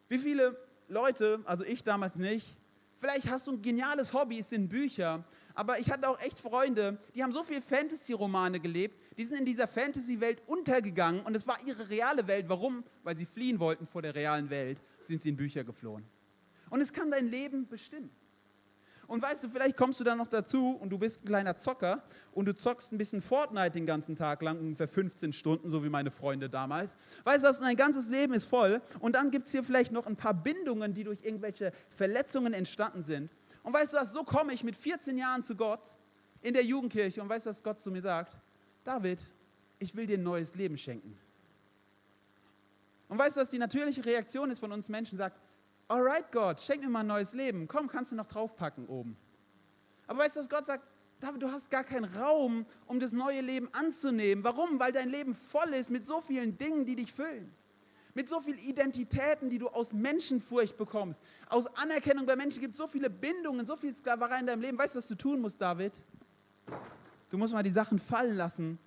Wie 0.10 0.20
viele 0.20 0.55
Leute, 0.89 1.41
also 1.46 1.63
ich 1.63 1.84
damals 1.84 2.17
nicht, 2.17 2.55
vielleicht 2.93 3.31
hast 3.31 3.48
du 3.48 3.53
ein 3.53 3.63
geniales 3.63 4.13
Hobby, 4.13 4.38
es 4.39 4.50
sind 4.50 4.70
Bücher, 4.70 5.24
aber 5.55 5.79
ich 5.79 5.89
hatte 5.89 6.08
auch 6.08 6.20
echt 6.22 6.39
Freunde, 6.39 7.00
die 7.15 7.24
haben 7.24 7.34
so 7.34 7.41
viel 7.41 7.62
Fantasy-Romane 7.62 8.60
gelebt, 8.60 8.96
die 9.17 9.24
sind 9.24 9.39
in 9.39 9.46
dieser 9.46 9.67
Fantasy-Welt 9.67 10.43
untergegangen 10.46 11.22
und 11.22 11.36
es 11.36 11.48
war 11.48 11.58
ihre 11.65 11.89
reale 11.89 12.27
Welt. 12.27 12.48
Warum? 12.48 12.84
Weil 13.03 13.17
sie 13.17 13.25
fliehen 13.25 13.60
wollten 13.60 13.88
vor 13.88 14.03
der 14.03 14.13
realen 14.13 14.51
Welt, 14.51 14.79
sind 15.08 15.24
sie 15.24 15.29
in 15.29 15.36
Bücher 15.36 15.63
geflohen. 15.63 16.05
Und 16.72 16.82
es 16.82 16.92
kann 16.92 17.12
dein 17.12 17.28
Leben 17.28 17.68
bestimmen. 17.68 18.10
Und 19.06 19.22
weißt 19.22 19.44
du, 19.44 19.50
vielleicht 19.50 19.75
kommst 19.75 20.00
du 20.00 20.06
dann 20.06 20.18
noch 20.18 20.30
dazu 20.30 20.78
und 20.80 20.90
du 20.90 20.98
bist 20.98 21.22
ein 21.22 21.25
kleiner 21.25 21.58
Zocker 21.58 22.01
und 22.32 22.48
du 22.48 22.56
zockst 22.56 22.94
ein 22.94 22.98
bisschen 22.98 23.22
Fortnite 23.22 23.72
den 23.72 23.86
ganzen 23.86 24.16
Tag 24.16 24.42
lang, 24.42 24.58
ungefähr 24.58 24.88
15 24.88 25.34
Stunden, 25.34 25.70
so 25.70 25.84
wie 25.84 25.90
meine 25.90 26.12
Freunde 26.12 26.50
damals. 26.50 26.96
Weißt 27.25 27.44
du, 27.44 27.51
dein 27.60 27.75
ganzes 27.75 28.07
Leben 28.07 28.34
ist 28.34 28.46
voll 28.46 28.81
und 29.00 29.16
dann 29.16 29.29
gibt 29.29 29.48
es 29.48 29.51
hier 29.51 29.66
vielleicht 29.66 29.92
noch 29.92 30.05
ein 30.05 30.16
paar 30.16 30.34
Bindungen, 30.34 30.94
die 30.94 31.03
durch 31.03 31.25
irgendwelche 31.25 31.74
Verletzungen 31.90 32.53
entstanden 32.53 33.03
sind. 33.03 33.29
Und 33.64 33.74
weißt 33.74 33.92
du 33.92 33.98
was, 33.98 34.14
so 34.14 34.24
komme 34.24 34.53
ich 34.53 34.64
mit 34.64 34.77
14 34.77 35.18
Jahren 35.18 35.44
zu 35.44 35.57
Gott 35.57 35.98
in 36.42 36.53
der 36.53 36.64
Jugendkirche 36.64 37.22
und 37.22 37.27
weißt 37.27 37.48
du, 37.48 37.50
was 37.50 37.62
Gott 37.62 37.81
zu 37.81 37.92
mir 37.92 38.01
sagt? 38.01 38.38
David, 38.86 39.20
ich 39.77 39.94
will 39.94 40.07
dir 40.07 40.18
ein 40.18 40.24
neues 40.24 40.55
Leben 40.55 40.77
schenken. 40.77 41.20
Und 43.10 43.20
weißt 43.20 43.36
du, 43.36 43.42
was 43.42 43.50
die 43.50 43.57
natürliche 43.57 44.05
Reaktion 44.05 44.50
ist 44.51 44.60
von 44.60 44.72
uns 44.72 44.88
Menschen? 44.88 45.18
Sagt, 45.18 45.38
alright 45.92 46.32
Gott, 46.32 46.62
schenk 46.62 46.82
mir 46.82 46.90
mal 46.90 47.01
ein 47.01 47.08
neues 47.08 47.34
Leben. 47.34 47.68
Komm, 47.68 47.88
kannst 47.88 48.12
du 48.12 48.16
noch 48.16 48.25
draufpacken 48.25 48.88
oben. 48.88 49.18
Aber 50.08 50.20
weißt 50.20 50.38
du, 50.38 50.40
was 50.40 50.50
Gott 50.50 50.66
sagt? 50.66 50.84
David, 51.20 51.44
du 51.44 51.51
hast 51.51 51.70
gar 51.70 51.84
keinen 51.84 52.06
Raum, 52.06 52.66
um 52.88 53.00
das 53.00 53.12
neue 53.12 53.42
Leben 53.42 53.70
anzunehmen. 53.74 54.44
Warum? 54.44 54.80
Weil 54.80 54.92
dein 54.92 55.10
Leben 55.10 55.36
voll 55.36 55.70
ist 55.70 55.92
mit 55.92 56.06
so 56.06 56.20
vielen 56.20 56.58
Dingen, 56.58 56.86
die 56.86 56.96
dich 56.96 57.14
füllen. 57.14 57.54
Mit 58.16 58.27
so 58.27 58.40
vielen 58.40 58.58
Identitäten, 58.58 59.50
die 59.50 59.60
du 59.60 59.68
aus 59.68 59.94
Menschenfurcht 59.94 60.77
bekommst. 60.77 61.22
Aus 61.48 61.68
Anerkennung 61.77 62.25
bei 62.25 62.36
Menschen 62.36 62.60
gibt 62.60 62.74
es 62.74 62.80
so 62.80 62.88
viele 62.88 63.10
Bindungen, 63.10 63.66
so 63.66 63.75
viel 63.75 63.94
Sklaverei 63.94 64.40
in 64.40 64.48
deinem 64.48 64.62
Leben. 64.62 64.77
Weißt 64.77 64.96
du, 64.96 64.98
was 64.98 65.08
du 65.08 65.16
tun 65.16 65.40
musst, 65.42 65.62
David? 65.62 65.94
Du 67.30 67.38
musst 67.38 67.54
mal 67.54 67.64
die 67.64 67.72
Sachen 67.72 68.00
fallen 68.00 68.36
lassen. 68.36 68.80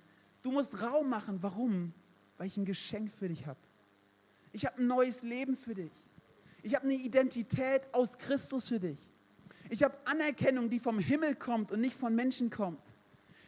Du 0.43 0.51
musst 0.51 0.83
Raum 0.83 1.09
machen. 1.09 1.38
Warum? 1.40 1.95
Weil 2.37 2.49
ich 2.49 2.57
ein 2.57 2.64
Geschenk 2.64 3.12
für 3.12 3.29
dich 3.29 3.47
habe. 3.47 3.61
Ich 4.53 4.67
habe 4.67 4.79
ein 4.79 4.87
neues 4.88 5.23
Leben 5.23 5.57
für 5.57 5.75
dich. 5.75 5.93
Ich 6.64 6.74
habe 6.74 6.85
eine 6.85 6.94
Identität 6.94 7.83
aus 7.92 8.16
Christus 8.16 8.68
für 8.68 8.81
dich. 8.81 8.98
Ich 9.68 9.83
habe 9.83 9.94
Anerkennung, 10.07 10.70
die 10.70 10.79
vom 10.79 10.98
Himmel 10.98 11.35
kommt 11.35 11.70
und 11.70 11.81
nicht 11.83 11.94
von 11.94 12.14
Menschen 12.14 12.48
kommt. 12.48 12.81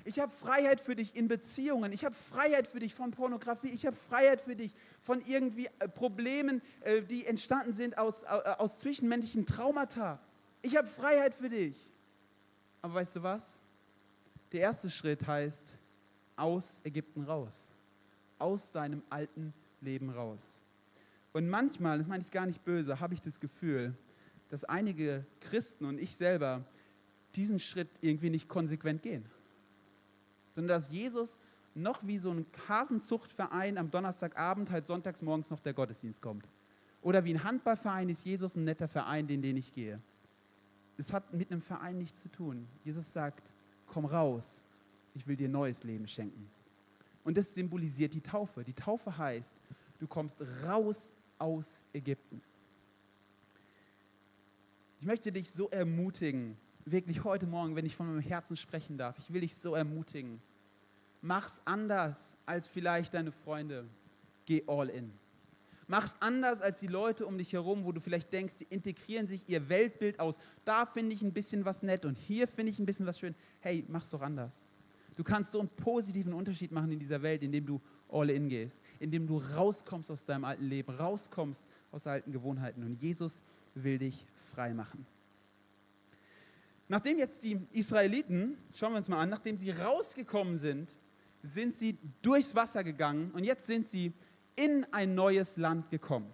Ich 0.04 0.20
habe 0.20 0.30
Freiheit 0.30 0.82
für 0.82 0.94
dich 0.94 1.16
in 1.16 1.26
Beziehungen. 1.26 1.94
Ich 1.94 2.04
habe 2.04 2.14
Freiheit 2.14 2.66
für 2.66 2.78
dich 2.78 2.94
von 2.94 3.12
Pornografie. 3.12 3.70
Ich 3.70 3.86
habe 3.86 3.96
Freiheit 3.96 4.42
für 4.42 4.54
dich 4.54 4.74
von 5.00 5.22
irgendwie 5.26 5.66
äh, 5.78 5.88
Problemen, 5.88 6.60
äh, 6.82 7.00
die 7.02 7.24
entstanden 7.24 7.72
sind 7.72 7.96
aus, 7.96 8.22
äh, 8.24 8.26
aus 8.58 8.80
zwischenmenschlichen 8.80 9.46
Traumata. 9.46 10.20
Ich 10.60 10.76
habe 10.76 10.86
Freiheit 10.86 11.34
für 11.34 11.48
dich. 11.48 11.90
Aber 12.82 12.94
weißt 12.94 13.16
du 13.16 13.22
was? 13.22 13.58
Der 14.52 14.60
erste 14.60 14.90
Schritt 14.90 15.26
heißt, 15.26 15.74
aus 16.36 16.80
Ägypten 16.84 17.24
raus. 17.24 17.70
Aus 18.38 18.72
deinem 18.72 19.02
alten 19.08 19.54
Leben 19.80 20.10
raus. 20.10 20.60
Und 21.36 21.50
manchmal, 21.50 21.98
das 21.98 22.06
meine 22.06 22.22
ich 22.22 22.30
gar 22.30 22.46
nicht 22.46 22.64
böse, 22.64 22.98
habe 22.98 23.12
ich 23.12 23.20
das 23.20 23.40
Gefühl, 23.40 23.94
dass 24.48 24.64
einige 24.64 25.26
Christen 25.40 25.84
und 25.84 25.98
ich 25.98 26.16
selber 26.16 26.64
diesen 27.34 27.58
Schritt 27.58 27.90
irgendwie 28.00 28.30
nicht 28.30 28.48
konsequent 28.48 29.02
gehen. 29.02 29.22
Sondern 30.50 30.80
dass 30.80 30.90
Jesus 30.90 31.36
noch 31.74 32.06
wie 32.06 32.16
so 32.16 32.30
ein 32.30 32.46
Hasenzuchtverein 32.66 33.76
am 33.76 33.90
Donnerstagabend 33.90 34.70
halt 34.70 34.86
sonntags 34.86 35.20
morgens 35.20 35.50
noch 35.50 35.60
der 35.60 35.74
Gottesdienst 35.74 36.22
kommt. 36.22 36.48
Oder 37.02 37.22
wie 37.26 37.34
ein 37.34 37.44
Handballverein 37.44 38.08
ist 38.08 38.24
Jesus 38.24 38.56
ein 38.56 38.64
netter 38.64 38.88
Verein, 38.88 39.28
in 39.28 39.42
den 39.42 39.58
ich 39.58 39.74
gehe. 39.74 40.00
Es 40.96 41.12
hat 41.12 41.34
mit 41.34 41.52
einem 41.52 41.60
Verein 41.60 41.98
nichts 41.98 42.22
zu 42.22 42.30
tun. 42.30 42.66
Jesus 42.82 43.12
sagt, 43.12 43.52
komm 43.84 44.06
raus, 44.06 44.62
ich 45.12 45.26
will 45.26 45.36
dir 45.36 45.50
neues 45.50 45.84
Leben 45.84 46.08
schenken. 46.08 46.48
Und 47.24 47.36
das 47.36 47.52
symbolisiert 47.52 48.14
die 48.14 48.22
Taufe. 48.22 48.64
Die 48.64 48.72
Taufe 48.72 49.18
heißt, 49.18 49.52
du 49.98 50.06
kommst 50.06 50.42
raus 50.64 51.12
aus 51.38 51.82
Ägypten. 51.92 52.40
Ich 55.00 55.06
möchte 55.06 55.30
dich 55.30 55.50
so 55.50 55.68
ermutigen, 55.70 56.56
wirklich 56.84 57.24
heute 57.24 57.46
Morgen, 57.46 57.76
wenn 57.76 57.86
ich 57.86 57.96
von 57.96 58.06
meinem 58.06 58.20
Herzen 58.20 58.56
sprechen 58.56 58.96
darf, 58.96 59.18
ich 59.18 59.32
will 59.32 59.42
dich 59.42 59.54
so 59.56 59.74
ermutigen. 59.74 60.40
Mach's 61.20 61.60
anders 61.64 62.36
als 62.46 62.66
vielleicht 62.66 63.14
deine 63.14 63.32
Freunde. 63.32 63.86
Geh 64.46 64.62
all 64.66 64.88
in. 64.88 65.12
Mach's 65.88 66.16
anders 66.20 66.60
als 66.60 66.80
die 66.80 66.88
Leute 66.88 67.26
um 67.26 67.38
dich 67.38 67.52
herum, 67.52 67.84
wo 67.84 67.92
du 67.92 68.00
vielleicht 68.00 68.32
denkst, 68.32 68.54
sie 68.54 68.66
integrieren 68.70 69.28
sich 69.28 69.48
ihr 69.48 69.68
Weltbild 69.68 70.18
aus. 70.18 70.38
Da 70.64 70.84
finde 70.84 71.14
ich 71.14 71.22
ein 71.22 71.32
bisschen 71.32 71.64
was 71.64 71.82
nett 71.82 72.04
und 72.04 72.16
hier 72.16 72.48
finde 72.48 72.72
ich 72.72 72.78
ein 72.78 72.86
bisschen 72.86 73.06
was 73.06 73.18
schön. 73.18 73.34
Hey, 73.60 73.84
mach's 73.88 74.10
doch 74.10 74.22
anders. 74.22 74.66
Du 75.16 75.24
kannst 75.24 75.52
so 75.52 75.60
einen 75.60 75.68
positiven 75.68 76.32
Unterschied 76.32 76.72
machen 76.72 76.92
in 76.92 76.98
dieser 76.98 77.22
Welt, 77.22 77.42
indem 77.42 77.66
du 77.66 77.80
all 78.16 78.30
in 78.30 78.48
gehst, 78.48 78.80
indem 78.98 79.26
du 79.26 79.38
rauskommst 79.38 80.10
aus 80.10 80.24
deinem 80.24 80.44
alten 80.44 80.64
Leben, 80.64 80.94
rauskommst 80.94 81.64
aus 81.92 82.06
alten 82.06 82.32
Gewohnheiten. 82.32 82.82
Und 82.82 83.00
Jesus 83.00 83.42
will 83.74 83.98
dich 83.98 84.24
frei 84.34 84.72
machen. 84.72 85.06
Nachdem 86.88 87.18
jetzt 87.18 87.42
die 87.42 87.60
Israeliten, 87.72 88.56
schauen 88.74 88.92
wir 88.92 88.98
uns 88.98 89.08
mal 89.08 89.20
an, 89.20 89.28
nachdem 89.28 89.56
sie 89.56 89.70
rausgekommen 89.70 90.58
sind, 90.58 90.94
sind 91.42 91.76
sie 91.76 91.98
durchs 92.22 92.54
Wasser 92.54 92.84
gegangen 92.84 93.30
und 93.32 93.44
jetzt 93.44 93.66
sind 93.66 93.88
sie 93.88 94.12
in 94.54 94.86
ein 94.92 95.14
neues 95.14 95.56
Land 95.56 95.90
gekommen. 95.90 96.30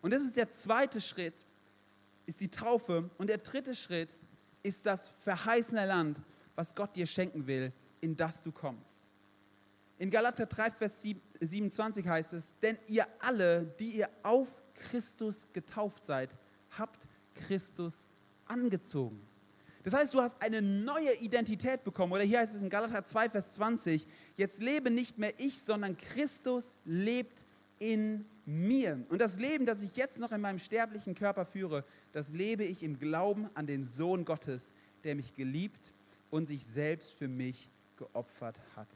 Und 0.00 0.12
das 0.12 0.22
ist 0.22 0.36
der 0.36 0.50
zweite 0.50 1.00
Schritt, 1.00 1.46
ist 2.26 2.40
die 2.40 2.48
Taufe. 2.48 3.08
Und 3.18 3.30
der 3.30 3.38
dritte 3.38 3.74
Schritt 3.74 4.16
ist 4.62 4.86
das 4.86 5.08
verheißene 5.08 5.86
Land, 5.86 6.20
was 6.56 6.74
Gott 6.74 6.96
dir 6.96 7.06
schenken 7.06 7.46
will, 7.46 7.72
in 8.00 8.16
das 8.16 8.42
du 8.42 8.50
kommst. 8.52 8.98
In 10.02 10.10
Galater 10.10 10.46
3, 10.46 10.72
Vers 10.72 11.00
27 11.38 12.08
heißt 12.08 12.32
es, 12.32 12.54
denn 12.60 12.76
ihr 12.88 13.06
alle, 13.20 13.72
die 13.78 13.98
ihr 13.98 14.10
auf 14.24 14.60
Christus 14.74 15.46
getauft 15.52 16.04
seid, 16.04 16.28
habt 16.76 17.06
Christus 17.36 18.08
angezogen. 18.46 19.22
Das 19.84 19.94
heißt, 19.94 20.12
du 20.12 20.20
hast 20.20 20.42
eine 20.42 20.60
neue 20.60 21.14
Identität 21.20 21.84
bekommen. 21.84 22.12
Oder 22.12 22.24
hier 22.24 22.40
heißt 22.40 22.56
es 22.56 22.60
in 22.60 22.68
Galater 22.68 23.04
2, 23.04 23.30
Vers 23.30 23.54
20, 23.54 24.08
jetzt 24.36 24.60
lebe 24.60 24.90
nicht 24.90 25.18
mehr 25.18 25.34
ich, 25.38 25.60
sondern 25.60 25.96
Christus 25.96 26.78
lebt 26.84 27.46
in 27.78 28.24
mir. 28.44 29.06
Und 29.08 29.20
das 29.20 29.38
Leben, 29.38 29.66
das 29.66 29.82
ich 29.82 29.94
jetzt 29.94 30.18
noch 30.18 30.32
in 30.32 30.40
meinem 30.40 30.58
sterblichen 30.58 31.14
Körper 31.14 31.44
führe, 31.44 31.84
das 32.10 32.30
lebe 32.30 32.64
ich 32.64 32.82
im 32.82 32.98
Glauben 32.98 33.48
an 33.54 33.68
den 33.68 33.86
Sohn 33.86 34.24
Gottes, 34.24 34.72
der 35.04 35.14
mich 35.14 35.32
geliebt 35.36 35.92
und 36.28 36.46
sich 36.46 36.66
selbst 36.66 37.12
für 37.12 37.28
mich 37.28 37.70
geopfert 37.96 38.58
hat. 38.74 38.88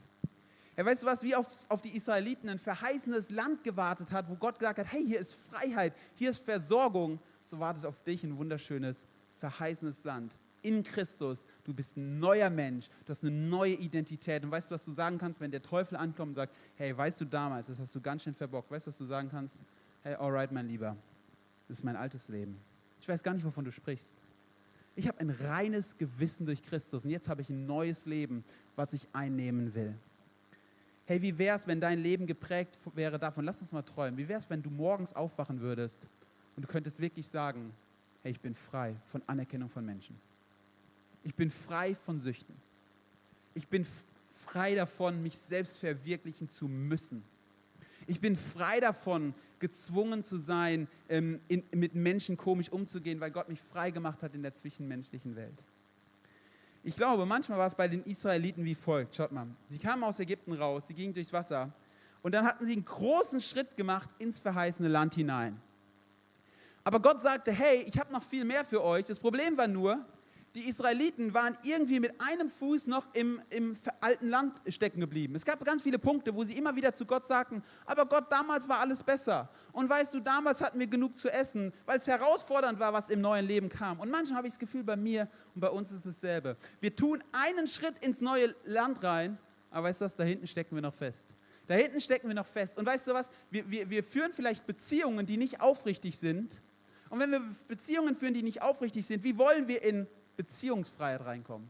Ja, 0.77 0.85
weißt 0.85 1.03
du 1.03 1.07
was, 1.07 1.23
wie 1.23 1.35
auf, 1.35 1.65
auf 1.71 1.81
die 1.81 1.97
Israeliten 1.97 2.51
ein 2.51 2.59
verheißenes 2.59 3.31
Land 3.31 3.65
gewartet 3.65 4.11
hat, 4.11 4.29
wo 4.29 4.37
Gott 4.37 4.59
gesagt 4.59 4.79
hat, 4.79 4.93
hey, 4.93 5.05
hier 5.05 5.19
ist 5.19 5.35
Freiheit, 5.35 5.95
hier 6.15 6.31
ist 6.31 6.45
Versorgung, 6.45 7.19
so 7.45 7.59
wartet 7.59 7.87
auf 7.87 8.03
dich 8.03 8.23
ein 8.25 8.37
wunderschönes, 8.37 9.07
verheißenes 9.33 10.05
Land 10.05 10.37
in 10.61 10.83
Christus. 10.83 11.47
Du 11.65 11.73
bist 11.73 11.97
ein 11.97 12.19
neuer 12.19 12.51
Mensch, 12.51 12.89
du 13.07 13.11
hast 13.11 13.25
eine 13.25 13.35
neue 13.35 13.75
Identität. 13.75 14.45
Und 14.45 14.51
weißt 14.51 14.71
du, 14.71 14.75
was 14.75 14.85
du 14.85 14.93
sagen 14.93 15.17
kannst, 15.17 15.41
wenn 15.41 15.51
der 15.51 15.62
Teufel 15.62 15.97
ankommt 15.97 16.31
und 16.31 16.35
sagt, 16.35 16.55
hey, 16.75 16.97
weißt 16.97 17.23
du 17.23 17.25
damals, 17.25 17.69
das 17.69 17.79
hast 17.79 17.95
du 17.95 18.01
ganz 18.01 18.25
schön 18.25 18.35
verbockt. 18.35 18.71
Weißt 18.71 18.87
du, 18.87 18.91
was 18.91 18.99
du 18.99 19.07
sagen 19.07 19.31
kannst? 19.31 19.57
Hey, 20.03 20.15
alright, 20.17 20.53
mein 20.53 20.69
Lieber, 20.69 20.95
das 21.69 21.79
ist 21.79 21.85
mein 21.85 21.97
altes 21.97 22.29
Leben. 22.29 22.61
Ich 23.01 23.09
weiß 23.09 23.23
gar 23.23 23.33
nicht, 23.33 23.47
wovon 23.47 23.65
du 23.65 23.73
sprichst. 23.73 24.11
Ich 24.95 25.09
habe 25.09 25.21
ein 25.21 25.31
reines 25.31 25.97
Gewissen 25.97 26.45
durch 26.45 26.62
Christus 26.62 27.05
und 27.05 27.11
jetzt 27.11 27.29
habe 27.29 27.41
ich 27.43 27.49
ein 27.49 27.67
neues 27.67 28.05
Leben, 28.05 28.45
was 28.75 28.93
ich 28.93 29.07
einnehmen 29.12 29.75
will 29.75 29.95
hey, 31.07 31.23
wie 31.23 31.38
wäre 31.38 31.57
es, 31.57 31.66
wenn 31.66 31.81
dein 31.81 32.01
Leben 32.01 32.27
geprägt 32.27 32.79
wäre 32.95 33.19
davon, 33.19 33.45
lass 33.45 33.61
uns 33.61 33.73
mal 33.73 33.83
träumen, 33.83 34.19
wie 34.19 34.29
wäre 34.29 34.40
es, 34.40 34.51
wenn 34.51 34.62
du 34.62 34.71
morgens 34.71 35.14
aufwachen 35.14 35.61
würdest 35.61 36.07
und 36.57 36.64
du 36.64 36.69
könntest 36.69 37.01
wirklich 37.01 37.27
sagen, 37.27 37.73
hey, 38.23 38.33
ich 38.33 38.40
bin 38.40 38.55
frei 38.55 38.97
von 39.05 39.23
Anerkennung 39.27 39.69
von 39.69 39.85
Menschen. 39.85 40.19
Ich 41.23 41.35
bin 41.35 41.51
frei 41.51 41.95
von 41.95 42.19
Süchten. 42.19 42.55
Ich 43.55 43.69
bin 43.69 43.87
frei 44.29 44.75
davon, 44.75 45.23
mich 45.23 45.38
selbst 45.38 45.79
verwirklichen 45.79 46.49
zu 46.49 46.69
müssen. 46.69 47.25
Ich 48.07 48.21
bin 48.21 48.37
frei 48.37 48.81
davon, 48.81 49.35
gezwungen 49.59 50.23
zu 50.23 50.37
sein, 50.37 50.87
ähm, 51.09 51.40
in, 51.49 51.62
mit 51.73 51.95
Menschen 51.95 52.37
komisch 52.37 52.69
umzugehen, 52.69 53.21
weil 53.21 53.31
Gott 53.31 53.49
mich 53.49 53.61
frei 53.61 53.90
gemacht 53.90 54.23
hat 54.23 54.35
in 54.35 54.42
der 54.42 54.55
zwischenmenschlichen 54.55 55.35
Welt. 55.37 55.64
Ich 56.87 56.94
glaube, 56.94 57.27
manchmal 57.27 57.59
war 57.59 57.66
es 57.66 57.75
bei 57.75 57.88
den 57.88 58.05
Israeliten 58.05 58.64
wie 58.64 58.77
folgt. 58.77 59.16
Schaut 59.16 59.33
mal, 59.33 59.49
sie 59.68 59.77
kamen 59.77 60.05
aus 60.05 60.20
Ägypten 60.20 60.53
raus, 60.53 60.85
sie 60.87 60.94
gingen 60.94 61.12
durchs 61.12 61.33
Wasser 61.33 61.72
und 62.22 62.33
dann 62.33 62.46
hatten 62.46 62.64
sie 62.64 62.75
einen 62.75 62.85
großen 62.85 63.40
Schritt 63.40 63.77
gemacht 63.77 64.09
ins 64.20 64.38
verheißene 64.38 64.88
Land 64.88 65.16
hinein. 65.16 65.61
Aber 66.85 67.01
Gott 67.01 67.20
sagte, 67.20 67.51
hey, 67.51 67.85
ich 67.88 67.99
habe 67.99 68.12
noch 68.12 68.22
viel 68.22 68.44
mehr 68.44 68.64
für 68.64 68.85
euch. 68.85 69.05
Das 69.05 69.18
Problem 69.18 69.57
war 69.57 69.66
nur, 69.66 69.99
die 70.57 70.69
Israeliten 70.69 71.35
waren 71.35 71.57
irgendwie 71.62 72.01
mit 72.01 72.14
einem 72.19 72.49
Fuß 72.49 72.87
noch 72.87 73.07
im, 73.14 73.42
im 73.51 73.77
alten 74.01 74.29
Land 74.29 74.61
stecken 74.69 75.01
geblieben. 75.01 75.35
Es 75.35 75.45
gab 75.45 75.62
ganz 75.64 75.83
viele 75.83 75.99
Punkte, 75.99 76.35
wo 76.35 76.45
sie 76.45 76.57
immer 76.57 76.75
wieder 76.75 76.95
zu 76.95 77.05
Gott 77.05 77.27
sagten, 77.27 77.62
aber 77.85 78.07
Gott, 78.07 78.33
damals 78.33 78.66
war 78.66 78.81
alles 78.81 79.03
besser. 79.03 79.51
Und 79.73 79.90
weißt 79.90 80.14
du, 80.14 80.21
damals 80.21 80.62
hatten 80.62 80.79
wir 80.79 80.87
genug 80.87 81.19
zu 81.19 81.29
essen, 81.31 81.73
weil 81.85 81.99
es 81.99 82.07
herausfordernd 82.07 82.81
war, 82.81 82.92
was 82.92 83.11
im 83.11 83.21
neuen 83.21 83.47
Leben 83.47 83.69
kam. 83.69 84.01
Und 84.01 84.11
manchmal 84.11 84.38
habe 84.38 84.49
ich 84.49 84.55
das 84.55 84.59
Gefühl, 84.59 84.83
bei 84.83 84.97
mir 84.97 85.29
und 85.55 85.61
bei 85.61 85.69
uns 85.69 85.92
ist 85.92 86.07
es 86.07 86.21
dasselbe. 86.21 86.57
Wir 86.81 86.97
tun 86.97 87.23
einen 87.33 87.66
Schritt 87.66 88.03
ins 88.05 88.23
neue 88.23 88.55
Land 88.64 89.03
rein, 89.03 89.38
aber 89.71 89.88
weißt 89.88 90.01
du 90.01 90.05
was, 90.07 90.16
da 90.16 90.25
hinten 90.25 90.47
stecken 90.47 90.75
wir 90.75 90.83
noch 90.83 90.95
fest. 90.95 91.27
Da 91.66 91.75
hinten 91.75 92.01
stecken 92.01 92.29
wir 92.29 92.35
noch 92.35 92.47
fest. 92.47 92.79
Und 92.79 92.87
weißt 92.87 93.09
du 93.09 93.12
was, 93.14 93.31
wir, 93.51 93.71
wir, 93.71 93.90
wir 93.90 94.03
führen 94.03 94.33
vielleicht 94.33 94.66
Beziehungen, 94.66 95.27
die 95.27 95.37
nicht 95.37 95.61
aufrichtig 95.61 96.16
sind. 96.16 96.62
Und 97.11 97.21
wenn 97.21 97.31
wir 97.31 97.42
Beziehungen 97.69 98.14
führen, 98.14 98.33
die 98.33 98.42
nicht 98.42 98.62
aufrichtig 98.62 99.05
sind, 99.05 99.23
wie 99.23 99.37
wollen 99.37 99.69
wir 99.69 99.83
in 99.83 100.07
Beziehungsfreiheit 100.37 101.25
reinkommen. 101.25 101.68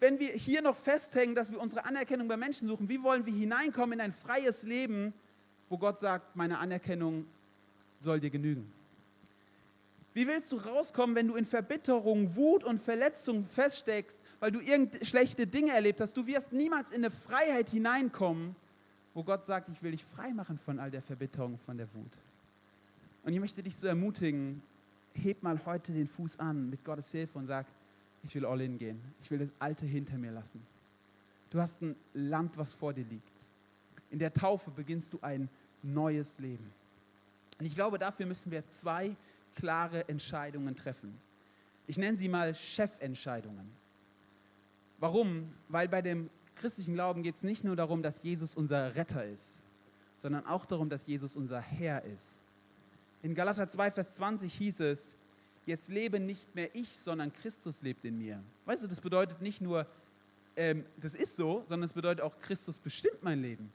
Wenn 0.00 0.18
wir 0.18 0.32
hier 0.32 0.60
noch 0.60 0.76
festhängen, 0.76 1.34
dass 1.34 1.50
wir 1.50 1.60
unsere 1.60 1.84
Anerkennung 1.84 2.28
bei 2.28 2.36
Menschen 2.36 2.68
suchen, 2.68 2.88
wie 2.88 3.02
wollen 3.02 3.24
wir 3.24 3.32
hineinkommen 3.32 3.94
in 3.94 4.00
ein 4.00 4.12
freies 4.12 4.62
Leben, 4.64 5.14
wo 5.68 5.78
Gott 5.78 6.00
sagt, 6.00 6.36
meine 6.36 6.58
Anerkennung 6.58 7.26
soll 8.00 8.20
dir 8.20 8.30
genügen? 8.30 8.70
Wie 10.12 10.28
willst 10.28 10.52
du 10.52 10.56
rauskommen, 10.56 11.16
wenn 11.16 11.26
du 11.26 11.34
in 11.34 11.44
Verbitterung, 11.44 12.36
Wut 12.36 12.62
und 12.62 12.80
Verletzung 12.80 13.46
feststeckst, 13.46 14.20
weil 14.38 14.52
du 14.52 14.60
irgend 14.60 15.04
schlechte 15.04 15.46
Dinge 15.46 15.72
erlebt 15.72 16.00
hast? 16.00 16.16
Du 16.16 16.26
wirst 16.26 16.52
niemals 16.52 16.90
in 16.90 16.98
eine 16.98 17.10
Freiheit 17.10 17.70
hineinkommen, 17.70 18.54
wo 19.12 19.24
Gott 19.24 19.44
sagt, 19.44 19.68
ich 19.70 19.82
will 19.82 19.90
dich 19.90 20.04
frei 20.04 20.32
machen 20.32 20.56
von 20.56 20.78
all 20.78 20.90
der 20.90 21.02
Verbitterung, 21.02 21.58
von 21.58 21.76
der 21.76 21.92
Wut. 21.94 22.12
Und 23.24 23.32
ich 23.32 23.40
möchte 23.40 23.62
dich 23.62 23.74
so 23.74 23.86
ermutigen, 23.88 24.62
heb 25.14 25.42
mal 25.42 25.58
heute 25.64 25.92
den 25.92 26.06
Fuß 26.06 26.38
an 26.38 26.70
mit 26.70 26.84
Gottes 26.84 27.10
Hilfe 27.10 27.38
und 27.38 27.46
sag, 27.46 27.66
ich 28.22 28.34
will 28.34 28.46
all 28.46 28.60
in 28.60 28.78
gehen. 28.78 29.00
Ich 29.20 29.30
will 29.30 29.38
das 29.38 29.50
Alte 29.58 29.86
hinter 29.86 30.18
mir 30.18 30.32
lassen. 30.32 30.64
Du 31.50 31.60
hast 31.60 31.82
ein 31.82 31.94
Land, 32.14 32.56
was 32.56 32.72
vor 32.72 32.92
dir 32.92 33.04
liegt. 33.04 33.50
In 34.10 34.18
der 34.18 34.32
Taufe 34.32 34.70
beginnst 34.70 35.12
du 35.12 35.18
ein 35.20 35.48
neues 35.82 36.38
Leben. 36.38 36.72
Und 37.58 37.66
ich 37.66 37.74
glaube, 37.74 37.98
dafür 37.98 38.26
müssen 38.26 38.50
wir 38.50 38.66
zwei 38.68 39.16
klare 39.54 40.08
Entscheidungen 40.08 40.74
treffen. 40.74 41.16
Ich 41.86 41.98
nenne 41.98 42.16
sie 42.16 42.28
mal 42.28 42.54
Chefentscheidungen. 42.54 43.70
Warum? 44.98 45.52
Weil 45.68 45.88
bei 45.88 46.02
dem 46.02 46.30
christlichen 46.56 46.94
Glauben 46.94 47.22
geht 47.22 47.36
es 47.36 47.42
nicht 47.42 47.64
nur 47.64 47.76
darum, 47.76 48.02
dass 48.02 48.22
Jesus 48.22 48.54
unser 48.54 48.94
Retter 48.94 49.24
ist, 49.24 49.62
sondern 50.16 50.46
auch 50.46 50.64
darum, 50.64 50.88
dass 50.88 51.06
Jesus 51.06 51.36
unser 51.36 51.60
Herr 51.60 52.02
ist. 52.04 52.40
In 53.24 53.34
Galater 53.34 53.66
2, 53.66 53.90
Vers 53.90 54.16
20 54.16 54.52
hieß 54.52 54.80
es, 54.80 55.14
jetzt 55.64 55.88
lebe 55.88 56.20
nicht 56.20 56.54
mehr 56.54 56.68
ich, 56.74 56.94
sondern 56.94 57.32
Christus 57.32 57.80
lebt 57.80 58.04
in 58.04 58.18
mir. 58.18 58.38
Weißt 58.66 58.82
du, 58.82 58.86
das 58.86 59.00
bedeutet 59.00 59.40
nicht 59.40 59.62
nur, 59.62 59.86
ähm, 60.56 60.84
das 60.98 61.14
ist 61.14 61.36
so, 61.36 61.64
sondern 61.66 61.88
es 61.88 61.94
bedeutet 61.94 62.20
auch, 62.20 62.38
Christus 62.38 62.76
bestimmt 62.76 63.22
mein 63.22 63.40
Leben. 63.40 63.72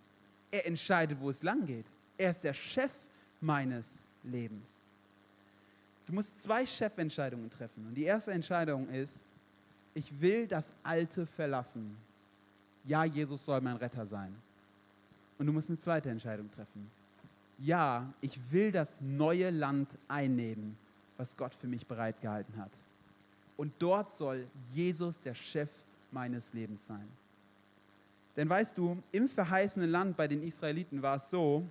Er 0.52 0.68
entscheidet, 0.68 1.20
wo 1.20 1.32
es 1.32 1.42
lang 1.42 1.66
geht. 1.66 1.88
Er 2.16 2.30
ist 2.30 2.44
der 2.44 2.54
Chef 2.54 2.94
meines 3.42 3.96
Lebens. 4.24 4.84
Du 6.06 6.14
musst 6.14 6.40
zwei 6.40 6.64
Chefentscheidungen 6.64 7.50
treffen. 7.50 7.88
Und 7.88 7.96
die 7.96 8.04
erste 8.04 8.30
Entscheidung 8.30 8.88
ist, 8.90 9.24
ich 9.96 10.22
will 10.22 10.46
das 10.46 10.74
Alte 10.84 11.26
verlassen. 11.26 11.98
Ja, 12.84 13.04
Jesus 13.04 13.46
soll 13.46 13.62
mein 13.62 13.78
Retter 13.78 14.06
sein. 14.06 14.36
Und 15.40 15.48
du 15.48 15.54
musst 15.54 15.70
eine 15.70 15.80
zweite 15.80 16.12
Entscheidung 16.12 16.52
treffen 16.52 16.99
ja, 17.60 18.12
ich 18.22 18.52
will 18.52 18.72
das 18.72 19.02
neue 19.02 19.50
Land 19.50 19.90
einnehmen, 20.08 20.78
was 21.18 21.36
Gott 21.36 21.54
für 21.54 21.68
mich 21.68 21.86
bereitgehalten 21.86 22.58
hat. 22.58 22.72
Und 23.58 23.74
dort 23.80 24.10
soll 24.12 24.48
Jesus 24.74 25.20
der 25.20 25.34
Chef 25.36 25.84
meines 26.12 26.54
Lebens 26.54 26.86
sein. 26.88 27.08
Denn 28.38 28.50
weißt 28.50 28.78
du, 28.78 29.02
im 29.12 29.28
verheißenen 29.28 29.90
Land 29.90 30.16
bei 30.16 30.28
den 30.28 30.42
Israeliten 30.42 31.02
war 31.02 31.18
es 31.18 31.30
so, 31.30 31.68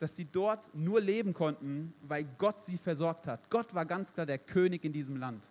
dass 0.00 0.16
sie 0.16 0.24
dort 0.24 0.74
nur 0.74 1.00
leben 1.00 1.32
konnten, 1.32 1.94
weil 2.02 2.24
Gott 2.38 2.64
sie 2.64 2.76
versorgt 2.76 3.28
hat. 3.28 3.48
Gott 3.48 3.74
war 3.74 3.86
ganz 3.86 4.12
klar 4.12 4.26
der 4.26 4.38
König 4.38 4.84
in 4.84 4.92
diesem 4.92 5.16
Land. 5.16 5.48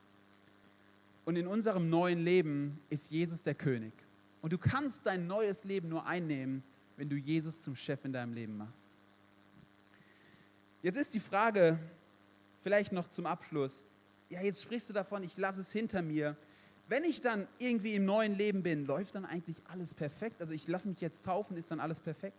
Und 1.24 1.38
in 1.38 1.48
unserem 1.48 1.90
neuen 1.90 2.24
Leben 2.24 2.78
ist 2.90 3.10
Jesus 3.10 3.42
der 3.42 3.56
König. 3.56 3.94
Und 4.42 4.52
du 4.52 4.58
kannst 4.58 5.06
dein 5.06 5.26
neues 5.28 5.64
Leben 5.64 5.88
nur 5.88 6.06
einnehmen, 6.06 6.62
wenn 6.98 7.08
du 7.08 7.16
Jesus 7.16 7.62
zum 7.62 7.78
Chef 7.78 8.04
in 8.04 8.12
deinem 8.12 8.34
Leben 8.34 8.58
machst. 8.58 8.83
Jetzt 10.84 10.98
ist 10.98 11.14
die 11.14 11.22
Frage, 11.22 11.80
vielleicht 12.60 12.92
noch 12.92 13.10
zum 13.10 13.26
Abschluss, 13.26 13.86
ja, 14.28 14.42
jetzt 14.42 14.62
sprichst 14.62 14.90
du 14.90 14.94
davon, 14.94 15.24
ich 15.24 15.38
lasse 15.38 15.62
es 15.62 15.72
hinter 15.72 16.02
mir. 16.02 16.36
Wenn 16.90 17.06
ich 17.06 17.22
dann 17.22 17.48
irgendwie 17.58 17.96
im 17.96 18.04
neuen 18.04 18.36
Leben 18.36 18.64
bin, 18.64 18.86
läuft 18.86 19.16
dann 19.16 19.24
eigentlich 19.24 19.62
alles 19.70 19.94
perfekt? 19.94 20.42
Also 20.42 20.52
ich 20.52 20.68
lasse 20.68 20.90
mich 20.90 21.00
jetzt 21.00 21.24
taufen, 21.24 21.56
ist 21.56 21.72
dann 21.72 21.80
alles 21.80 22.02
perfekt? 22.02 22.36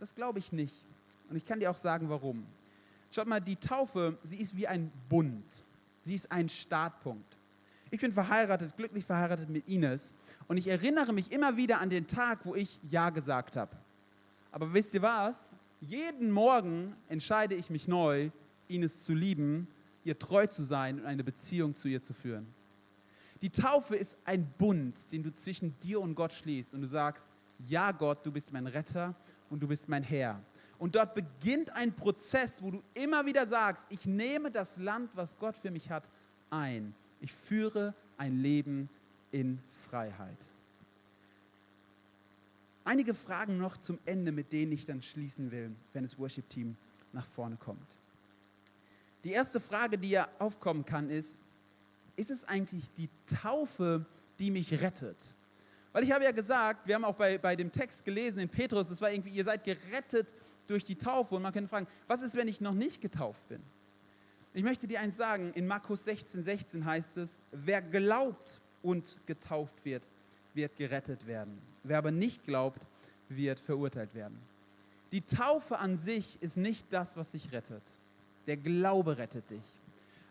Das 0.00 0.14
glaube 0.14 0.38
ich 0.38 0.50
nicht. 0.50 0.86
Und 1.28 1.36
ich 1.36 1.44
kann 1.44 1.60
dir 1.60 1.70
auch 1.70 1.76
sagen, 1.76 2.08
warum. 2.08 2.46
Schaut 3.10 3.26
mal, 3.26 3.40
die 3.40 3.56
Taufe, 3.56 4.16
sie 4.22 4.38
ist 4.38 4.56
wie 4.56 4.66
ein 4.66 4.90
Bund. 5.10 5.44
Sie 6.00 6.14
ist 6.14 6.32
ein 6.32 6.48
Startpunkt. 6.48 7.36
Ich 7.90 8.00
bin 8.00 8.12
verheiratet, 8.12 8.78
glücklich 8.78 9.04
verheiratet 9.04 9.50
mit 9.50 9.68
Ines. 9.68 10.14
Und 10.48 10.56
ich 10.56 10.68
erinnere 10.68 11.12
mich 11.12 11.30
immer 11.30 11.58
wieder 11.58 11.80
an 11.80 11.90
den 11.90 12.06
Tag, 12.06 12.46
wo 12.46 12.54
ich 12.54 12.80
Ja 12.88 13.10
gesagt 13.10 13.58
habe. 13.58 13.76
Aber 14.50 14.72
wisst 14.72 14.94
ihr 14.94 15.02
was? 15.02 15.52
Jeden 15.84 16.30
Morgen 16.30 16.96
entscheide 17.08 17.54
ich 17.54 17.70
mich 17.70 17.88
neu, 17.88 18.30
Ines 18.68 19.02
zu 19.02 19.14
lieben, 19.14 19.68
ihr 20.04 20.18
treu 20.18 20.46
zu 20.46 20.62
sein 20.62 21.00
und 21.00 21.06
eine 21.06 21.24
Beziehung 21.24 21.74
zu 21.74 21.88
ihr 21.88 22.02
zu 22.02 22.14
führen. 22.14 22.46
Die 23.42 23.50
Taufe 23.50 23.96
ist 23.96 24.16
ein 24.24 24.50
Bund, 24.58 25.12
den 25.12 25.22
du 25.22 25.32
zwischen 25.32 25.78
dir 25.80 26.00
und 26.00 26.14
Gott 26.14 26.32
schließt 26.32 26.74
und 26.74 26.80
du 26.80 26.86
sagst, 26.86 27.28
ja 27.68 27.92
Gott, 27.92 28.24
du 28.24 28.32
bist 28.32 28.52
mein 28.52 28.66
Retter 28.66 29.14
und 29.50 29.62
du 29.62 29.68
bist 29.68 29.88
mein 29.88 30.02
Herr. 30.02 30.42
Und 30.78 30.94
dort 30.94 31.14
beginnt 31.14 31.70
ein 31.76 31.94
Prozess, 31.94 32.62
wo 32.62 32.70
du 32.70 32.82
immer 32.94 33.24
wieder 33.26 33.46
sagst, 33.46 33.86
ich 33.90 34.06
nehme 34.06 34.50
das 34.50 34.76
Land, 34.76 35.10
was 35.14 35.36
Gott 35.36 35.56
für 35.56 35.70
mich 35.70 35.90
hat, 35.90 36.10
ein. 36.50 36.94
Ich 37.20 37.32
führe 37.32 37.94
ein 38.16 38.38
Leben 38.38 38.88
in 39.30 39.60
Freiheit. 39.68 40.50
Einige 42.84 43.14
Fragen 43.14 43.58
noch 43.58 43.76
zum 43.76 43.98
Ende, 44.04 44.30
mit 44.32 44.52
denen 44.52 44.72
ich 44.72 44.84
dann 44.84 45.02
schließen 45.02 45.50
will, 45.50 45.74
wenn 45.92 46.04
das 46.04 46.18
Worship-Team 46.18 46.76
nach 47.12 47.26
vorne 47.26 47.56
kommt. 47.56 47.96
Die 49.24 49.30
erste 49.30 49.58
Frage, 49.58 49.98
die 49.98 50.10
ja 50.10 50.28
aufkommen 50.38 50.84
kann, 50.84 51.08
ist, 51.08 51.34
ist 52.16 52.30
es 52.30 52.44
eigentlich 52.44 52.84
die 52.96 53.08
Taufe, 53.42 54.04
die 54.38 54.50
mich 54.50 54.70
rettet? 54.82 55.34
Weil 55.92 56.04
ich 56.04 56.12
habe 56.12 56.24
ja 56.24 56.32
gesagt, 56.32 56.86
wir 56.86 56.94
haben 56.96 57.04
auch 57.04 57.14
bei, 57.14 57.38
bei 57.38 57.56
dem 57.56 57.72
Text 57.72 58.04
gelesen 58.04 58.40
in 58.40 58.48
Petrus, 58.48 58.90
es 58.90 59.00
war 59.00 59.10
irgendwie, 59.10 59.30
ihr 59.30 59.44
seid 59.44 59.64
gerettet 59.64 60.34
durch 60.66 60.84
die 60.84 60.96
Taufe. 60.96 61.36
Und 61.36 61.42
man 61.42 61.52
kann 61.52 61.68
fragen, 61.68 61.86
was 62.06 62.22
ist, 62.22 62.34
wenn 62.34 62.48
ich 62.48 62.60
noch 62.60 62.74
nicht 62.74 63.00
getauft 63.00 63.48
bin? 63.48 63.62
Ich 64.52 64.62
möchte 64.62 64.86
dir 64.86 65.00
eins 65.00 65.16
sagen, 65.16 65.52
in 65.54 65.66
Markus 65.66 66.04
16, 66.04 66.42
16 66.42 66.84
heißt 66.84 67.16
es, 67.16 67.42
wer 67.50 67.82
glaubt 67.82 68.60
und 68.82 69.16
getauft 69.26 69.84
wird, 69.84 70.08
wird 70.52 70.76
gerettet 70.76 71.26
werden. 71.26 71.58
Wer 71.84 71.98
aber 71.98 72.10
nicht 72.10 72.44
glaubt, 72.44 72.84
wird 73.28 73.60
verurteilt 73.60 74.14
werden. 74.14 74.38
Die 75.12 75.20
Taufe 75.20 75.78
an 75.78 75.96
sich 75.96 76.42
ist 76.42 76.56
nicht 76.56 76.92
das, 76.92 77.16
was 77.16 77.30
dich 77.30 77.52
rettet. 77.52 77.82
Der 78.46 78.56
Glaube 78.56 79.16
rettet 79.16 79.48
dich. 79.50 79.80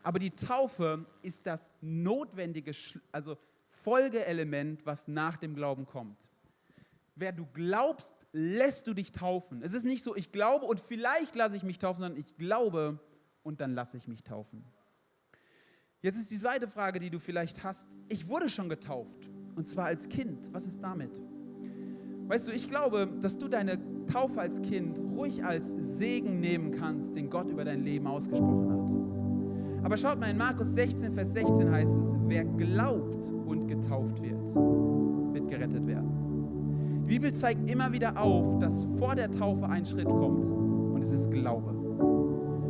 Aber 0.04 0.20
die 0.20 0.32
Taufe 0.32 1.06
ist 1.22 1.40
das 1.46 1.70
notwendige, 1.80 2.74
also 3.12 3.38
Folgeelement, 3.70 4.86
was 4.86 5.08
nach 5.08 5.38
dem 5.38 5.56
Glauben 5.56 5.86
kommt. 5.86 6.18
Wer 7.16 7.32
du 7.32 7.48
glaubst, 7.54 8.14
lässt 8.32 8.88
du 8.88 8.94
dich 8.94 9.12
taufen. 9.12 9.62
Es 9.62 9.74
ist 9.74 9.86
nicht 9.86 10.04
so, 10.04 10.16
ich 10.16 10.32
glaube 10.32 10.66
und 10.66 10.80
vielleicht 10.80 11.36
lasse 11.36 11.56
ich 11.56 11.64
mich 11.64 11.80
taufen, 11.80 12.02
sondern 12.02 12.20
ich 12.20 12.36
glaube 12.38 13.00
und 13.44 13.62
dann 13.62 13.74
lasse 13.74 13.98
ich 13.98 14.08
mich 14.08 14.24
taufen. 14.24 14.64
Jetzt 16.02 16.20
ist 16.20 16.32
die 16.32 16.40
zweite 16.40 16.68
Frage, 16.68 17.00
die 17.00 17.10
du 17.10 17.20
vielleicht 17.20 17.64
hast. 17.64 17.86
Ich 18.10 18.28
wurde 18.28 18.50
schon 18.50 18.70
getauft 18.70 19.20
und 19.56 19.68
zwar 19.68 19.86
als 19.86 20.10
Kind. 20.10 20.54
Was 20.54 20.66
ist 20.68 20.82
damit? 20.82 21.22
Weißt 22.28 22.48
du, 22.48 22.52
ich 22.52 22.70
glaube, 22.70 23.08
dass 23.22 23.38
du 23.38 23.48
deine 23.48 23.78
Taufe 24.06 24.40
als 24.40 24.62
Kind 24.62 25.02
ruhig 25.16 25.44
als 25.44 25.76
Segen 25.78 26.40
nehmen 26.40 26.72
kannst, 26.72 27.16
den 27.16 27.30
Gott 27.30 27.50
über 27.50 27.64
dein 27.66 27.82
Leben 27.82 28.08
ausgesprochen 28.08 28.72
hat. 28.72 29.84
Aber 29.86 29.98
schaut 29.98 30.20
mal, 30.20 30.30
in 30.30 30.38
Markus 30.38 30.74
16, 30.74 31.12
Vers 31.12 31.34
16 31.34 31.70
heißt 31.70 31.98
es, 31.98 32.16
wer 32.28 32.46
glaubt 32.46 33.32
und 33.46 33.68
getauft 33.68 34.22
wird, 34.22 34.56
wird 34.56 35.50
gerettet 35.50 35.86
werden. 35.86 37.04
Die 37.04 37.10
Bibel 37.10 37.34
zeigt 37.34 37.70
immer 37.70 37.92
wieder 37.92 38.18
auf, 38.18 38.58
dass 38.60 38.86
vor 38.98 39.14
der 39.14 39.30
Taufe 39.30 39.66
ein 39.68 39.86
Schritt 39.86 40.08
kommt 40.08 40.46
und 40.46 41.04
es 41.04 41.12
ist 41.12 41.30
Glaube. 41.30 41.72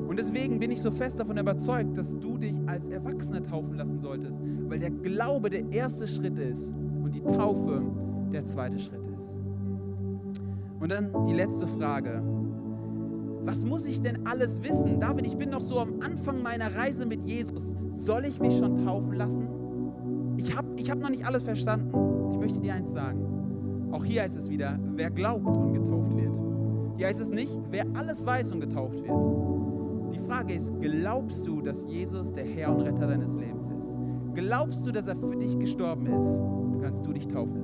Und 0.07 0.19
deswegen 0.19 0.59
bin 0.59 0.71
ich 0.71 0.81
so 0.81 0.89
fest 0.89 1.19
davon 1.19 1.37
überzeugt, 1.37 1.95
dass 1.97 2.17
du 2.17 2.37
dich 2.39 2.55
als 2.65 2.87
Erwachsener 2.87 3.43
taufen 3.43 3.77
lassen 3.77 3.99
solltest, 3.99 4.39
weil 4.67 4.79
der 4.79 4.91
Glaube 4.91 5.51
der 5.51 5.71
erste 5.71 6.07
Schritt 6.07 6.39
ist 6.39 6.73
und 7.03 7.13
die 7.13 7.21
Taufe 7.21 7.83
der 8.31 8.43
zweite 8.45 8.79
Schritt 8.79 9.05
ist. 9.05 9.12
Und 10.83 10.91
dann 10.91 11.13
die 11.29 11.33
letzte 11.33 11.65
Frage. 11.65 12.21
Was 13.45 13.63
muss 13.63 13.85
ich 13.85 14.01
denn 14.01 14.27
alles 14.27 14.61
wissen? 14.67 14.99
David, 14.99 15.25
ich 15.25 15.37
bin 15.37 15.49
noch 15.49 15.61
so 15.61 15.79
am 15.79 16.01
Anfang 16.01 16.43
meiner 16.43 16.75
Reise 16.75 17.05
mit 17.05 17.23
Jesus. 17.23 17.73
Soll 17.93 18.25
ich 18.25 18.41
mich 18.41 18.57
schon 18.57 18.83
taufen 18.85 19.13
lassen? 19.13 19.47
Ich 20.35 20.53
habe 20.57 20.67
ich 20.75 20.91
hab 20.91 20.99
noch 20.99 21.09
nicht 21.09 21.25
alles 21.25 21.43
verstanden. 21.43 22.31
Ich 22.31 22.37
möchte 22.37 22.59
dir 22.59 22.73
eins 22.73 22.91
sagen. 22.91 23.89
Auch 23.93 24.03
hier 24.03 24.23
heißt 24.23 24.35
es 24.35 24.49
wieder, 24.49 24.77
wer 24.95 25.09
glaubt 25.09 25.57
und 25.57 25.71
getauft 25.71 26.17
wird. 26.17 26.37
Hier 26.97 27.07
heißt 27.07 27.21
es 27.21 27.29
nicht, 27.29 27.57
wer 27.71 27.85
alles 27.93 28.25
weiß 28.25 28.51
und 28.51 28.59
getauft 28.59 29.01
wird. 29.07 30.13
Die 30.13 30.19
Frage 30.27 30.53
ist, 30.53 30.73
glaubst 30.81 31.47
du, 31.47 31.61
dass 31.61 31.85
Jesus 31.85 32.33
der 32.33 32.43
Herr 32.43 32.75
und 32.75 32.81
Retter 32.81 33.07
deines 33.07 33.33
Lebens 33.35 33.69
ist? 33.69 33.93
Glaubst 34.33 34.85
du, 34.85 34.91
dass 34.91 35.07
er 35.07 35.15
für 35.15 35.37
dich 35.37 35.57
gestorben 35.57 36.07
ist? 36.07 36.41
Kannst 36.81 37.05
du 37.05 37.13
dich 37.13 37.29
taufen 37.29 37.55
lassen. 37.55 37.62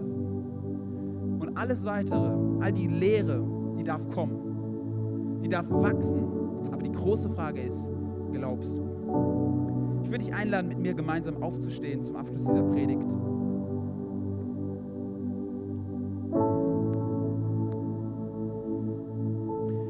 Alles 1.59 1.83
weitere, 1.83 2.35
all 2.61 2.71
die 2.71 2.87
Lehre, 2.87 3.45
die 3.77 3.83
darf 3.83 4.09
kommen, 4.09 5.39
die 5.43 5.49
darf 5.49 5.69
wachsen. 5.69 6.23
Aber 6.71 6.81
die 6.81 6.91
große 6.91 7.29
Frage 7.29 7.61
ist, 7.61 7.89
glaubst 8.31 8.77
du? 8.77 9.99
Ich 10.03 10.09
würde 10.09 10.23
dich 10.23 10.33
einladen, 10.33 10.69
mit 10.69 10.79
mir 10.79 10.93
gemeinsam 10.93 11.43
aufzustehen 11.43 12.03
zum 12.03 12.15
Abschluss 12.15 12.43
dieser 12.43 12.63
Predigt. 12.63 13.11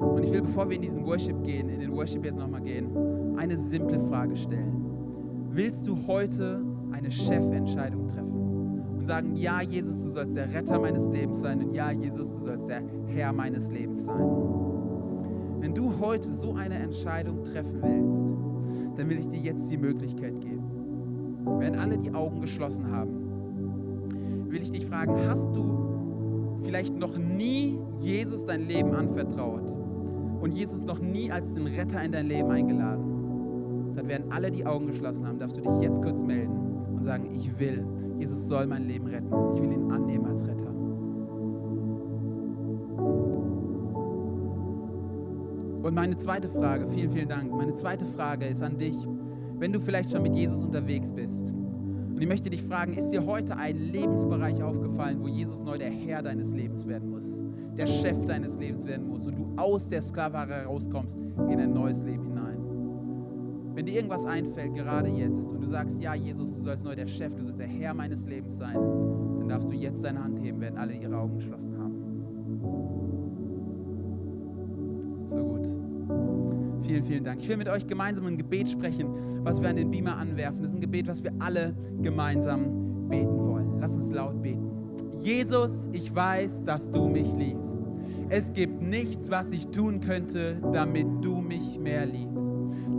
Und 0.02 0.24
ich 0.24 0.32
will, 0.32 0.42
bevor 0.42 0.68
wir 0.68 0.76
in 0.76 0.82
diesen 0.82 1.06
Worship 1.06 1.44
gehen, 1.44 1.70
in 1.70 1.80
den 1.80 1.96
Worship 1.96 2.26
jetzt 2.26 2.38
nochmal 2.38 2.62
gehen, 2.62 2.90
eine 3.38 3.58
simple 3.58 4.00
Frage 4.08 4.36
stellen. 4.36 4.74
Willst 5.52 5.88
du 5.88 5.96
heute 6.08 6.64
eine 6.92 7.12
Chefentscheidung 7.12 8.08
treffen? 8.08 8.19
Sagen, 9.10 9.36
ja 9.36 9.62
Jesus, 9.64 10.04
du 10.04 10.10
sollst 10.10 10.36
der 10.36 10.54
Retter 10.54 10.80
meines 10.80 11.04
Lebens 11.08 11.40
sein 11.40 11.64
und 11.64 11.74
ja 11.74 11.90
Jesus, 11.92 12.36
du 12.36 12.42
sollst 12.42 12.70
der 12.70 12.84
Herr 13.08 13.34
meines 13.34 13.72
Lebens 13.72 14.06
sein. 14.06 14.22
Wenn 15.60 15.74
du 15.74 16.00
heute 16.00 16.32
so 16.32 16.54
eine 16.54 16.76
Entscheidung 16.76 17.44
treffen 17.44 17.82
willst, 17.82 19.00
dann 19.00 19.10
will 19.10 19.18
ich 19.18 19.28
dir 19.28 19.40
jetzt 19.40 19.68
die 19.72 19.78
Möglichkeit 19.78 20.40
geben. 20.40 20.64
Wenn 21.58 21.76
alle 21.76 21.98
die 21.98 22.14
Augen 22.14 22.40
geschlossen 22.40 22.92
haben, 22.92 24.46
will 24.48 24.62
ich 24.62 24.72
dich 24.72 24.86
fragen, 24.86 25.16
hast 25.28 25.48
du 25.56 26.60
vielleicht 26.62 26.96
noch 26.96 27.18
nie 27.18 27.80
Jesus 28.00 28.46
dein 28.46 28.68
Leben 28.68 28.94
anvertraut 28.94 29.72
und 30.40 30.52
Jesus 30.52 30.84
noch 30.84 31.00
nie 31.00 31.32
als 31.32 31.52
den 31.56 31.66
Retter 31.66 32.04
in 32.04 32.12
dein 32.12 32.28
Leben 32.28 32.52
eingeladen? 32.52 33.96
Dann 33.96 34.08
werden 34.08 34.32
alle 34.32 34.52
die 34.52 34.68
Augen 34.68 34.86
geschlossen 34.86 35.28
haben, 35.28 35.40
darfst 35.40 35.58
du 35.58 35.62
dich 35.62 35.82
jetzt 35.82 36.00
kurz 36.00 36.24
melden 36.24 36.54
und 36.96 37.04
sagen, 37.04 37.34
ich 37.36 37.60
will 37.60 37.84
Jesus 38.20 38.48
soll 38.48 38.68
mein 38.68 38.84
Leben 38.84 39.08
retten. 39.08 39.34
Ich 39.56 39.62
will 39.62 39.72
ihn 39.72 39.92
annehmen 39.92 40.26
als 40.26 40.46
Retter. 40.46 40.70
Und 45.82 45.96
meine 45.96 46.18
zweite 46.18 46.50
Frage, 46.50 46.88
vielen, 46.88 47.10
vielen 47.10 47.30
Dank, 47.30 47.52
meine 47.52 47.74
zweite 47.74 48.06
Frage 48.06 48.46
ist 48.46 48.62
an 48.62 48.78
dich, 48.78 48.96
wenn 49.58 49.72
du 49.72 49.80
vielleicht 49.80 50.12
schon 50.12 50.22
mit 50.22 50.36
Jesus 50.36 50.62
unterwegs 50.62 51.12
bist. 51.12 51.52
Und 51.52 52.22
ich 52.22 52.28
möchte 52.28 52.50
dich 52.50 52.62
fragen, 52.62 52.94
ist 52.94 53.10
dir 53.10 53.26
heute 53.26 53.56
ein 53.56 53.78
Lebensbereich 53.78 54.62
aufgefallen, 54.62 55.22
wo 55.22 55.30
Jesus 55.30 55.62
neu 55.62 55.78
der 55.78 55.90
Herr 55.90 56.22
deines 56.22 56.54
Lebens 56.54 56.86
werden 56.86 57.10
muss, 57.10 57.42
der 57.78 57.88
Chef 57.88 58.26
deines 58.26 58.58
Lebens 58.60 58.86
werden 58.86 59.08
muss 59.08 59.26
und 59.26 59.40
du 59.40 59.54
aus 59.56 59.88
der 59.88 60.02
Sklaverei 60.02 60.66
rauskommst 60.66 61.18
in 61.50 61.60
ein 61.60 61.72
neues 61.72 62.04
Leben 62.04 62.26
hinein? 62.26 62.39
Wenn 63.80 63.86
dir 63.86 63.96
irgendwas 63.96 64.26
einfällt, 64.26 64.76
gerade 64.76 65.08
jetzt, 65.08 65.54
und 65.54 65.64
du 65.64 65.70
sagst, 65.70 66.02
ja, 66.02 66.14
Jesus, 66.14 66.54
du 66.54 66.64
sollst 66.64 66.84
neu 66.84 66.98
der 66.98 67.08
Chef, 67.08 67.34
du 67.34 67.44
sollst 67.44 67.62
der 67.62 67.68
Herr 67.68 67.94
meines 67.94 68.26
Lebens 68.26 68.58
sein, 68.58 68.74
dann 68.74 69.48
darfst 69.48 69.70
du 69.70 69.74
jetzt 69.74 70.04
deine 70.04 70.22
Hand 70.22 70.38
heben, 70.42 70.60
werden 70.60 70.78
alle 70.78 70.92
ihre 70.92 71.16
Augen 71.16 71.38
geschlossen 71.38 71.78
haben. 71.78 71.96
So 75.26 75.38
gut. 75.38 75.66
Vielen, 76.82 77.04
vielen 77.04 77.24
Dank. 77.24 77.40
Ich 77.40 77.48
will 77.48 77.56
mit 77.56 77.70
euch 77.70 77.88
gemeinsam 77.88 78.26
ein 78.26 78.38
Gebet 78.38 78.68
sprechen, 78.68 79.14
was 79.46 79.62
wir 79.62 79.70
an 79.70 79.78
den 79.78 79.90
Beamer 79.90 80.18
anwerfen. 80.18 80.62
Das 80.62 80.72
ist 80.72 80.78
ein 80.78 80.82
Gebet, 80.82 81.08
was 81.08 81.24
wir 81.24 81.32
alle 81.40 81.74
gemeinsam 82.02 83.08
beten 83.08 83.48
wollen. 83.48 83.80
Lass 83.80 83.96
uns 83.96 84.12
laut 84.12 84.42
beten. 84.42 84.70
Jesus, 85.22 85.88
ich 85.94 86.14
weiß, 86.14 86.66
dass 86.66 86.92
du 86.92 87.08
mich 87.08 87.34
liebst. 87.34 87.80
Es 88.28 88.52
gibt 88.52 88.82
nichts, 88.82 89.32
was 89.32 89.52
ich 89.52 89.68
tun 89.68 90.02
könnte, 90.02 90.58
damit 90.74 91.08
du 91.22 91.38
mich 91.38 91.80
mehr 91.80 92.06
liebst. 92.06 92.49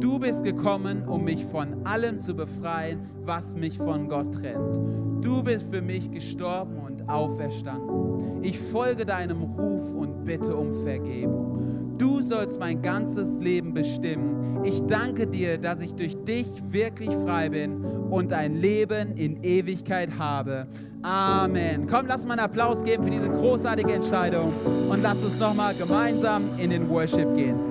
Du 0.01 0.19
bist 0.19 0.45
gekommen, 0.45 1.07
um 1.07 1.25
mich 1.25 1.45
von 1.45 1.87
allem 1.87 2.19
zu 2.19 2.35
befreien, 2.35 3.01
was 3.23 3.55
mich 3.55 3.77
von 3.77 4.09
Gott 4.09 4.33
trennt. 4.33 4.79
Du 5.23 5.43
bist 5.43 5.69
für 5.71 5.83
mich 5.83 6.11
gestorben 6.11 6.79
und 6.79 7.07
auferstanden. 7.09 8.43
Ich 8.43 8.59
folge 8.59 9.05
deinem 9.05 9.43
Ruf 9.43 9.95
und 9.95 10.25
bitte 10.25 10.57
um 10.57 10.73
Vergebung. 10.73 11.97
Du 11.99 12.23
sollst 12.23 12.59
mein 12.59 12.81
ganzes 12.81 13.39
Leben 13.41 13.75
bestimmen. 13.75 14.65
Ich 14.65 14.81
danke 14.87 15.27
dir, 15.27 15.59
dass 15.59 15.83
ich 15.83 15.95
durch 15.95 16.17
dich 16.25 16.47
wirklich 16.71 17.11
frei 17.11 17.51
bin 17.51 17.85
und 17.85 18.33
ein 18.33 18.57
Leben 18.57 19.13
in 19.17 19.43
Ewigkeit 19.45 20.19
habe. 20.19 20.67
Amen. 21.03 21.87
Komm, 21.87 22.07
lass 22.07 22.25
mal 22.25 22.33
einen 22.33 22.41
Applaus 22.47 22.83
geben 22.85 23.05
für 23.05 23.11
diese 23.11 23.29
großartige 23.29 23.93
Entscheidung 23.93 24.55
und 24.89 25.03
lass 25.03 25.23
uns 25.23 25.39
nochmal 25.39 25.75
gemeinsam 25.75 26.59
in 26.59 26.71
den 26.71 26.89
Worship 26.89 27.35
gehen. 27.35 27.70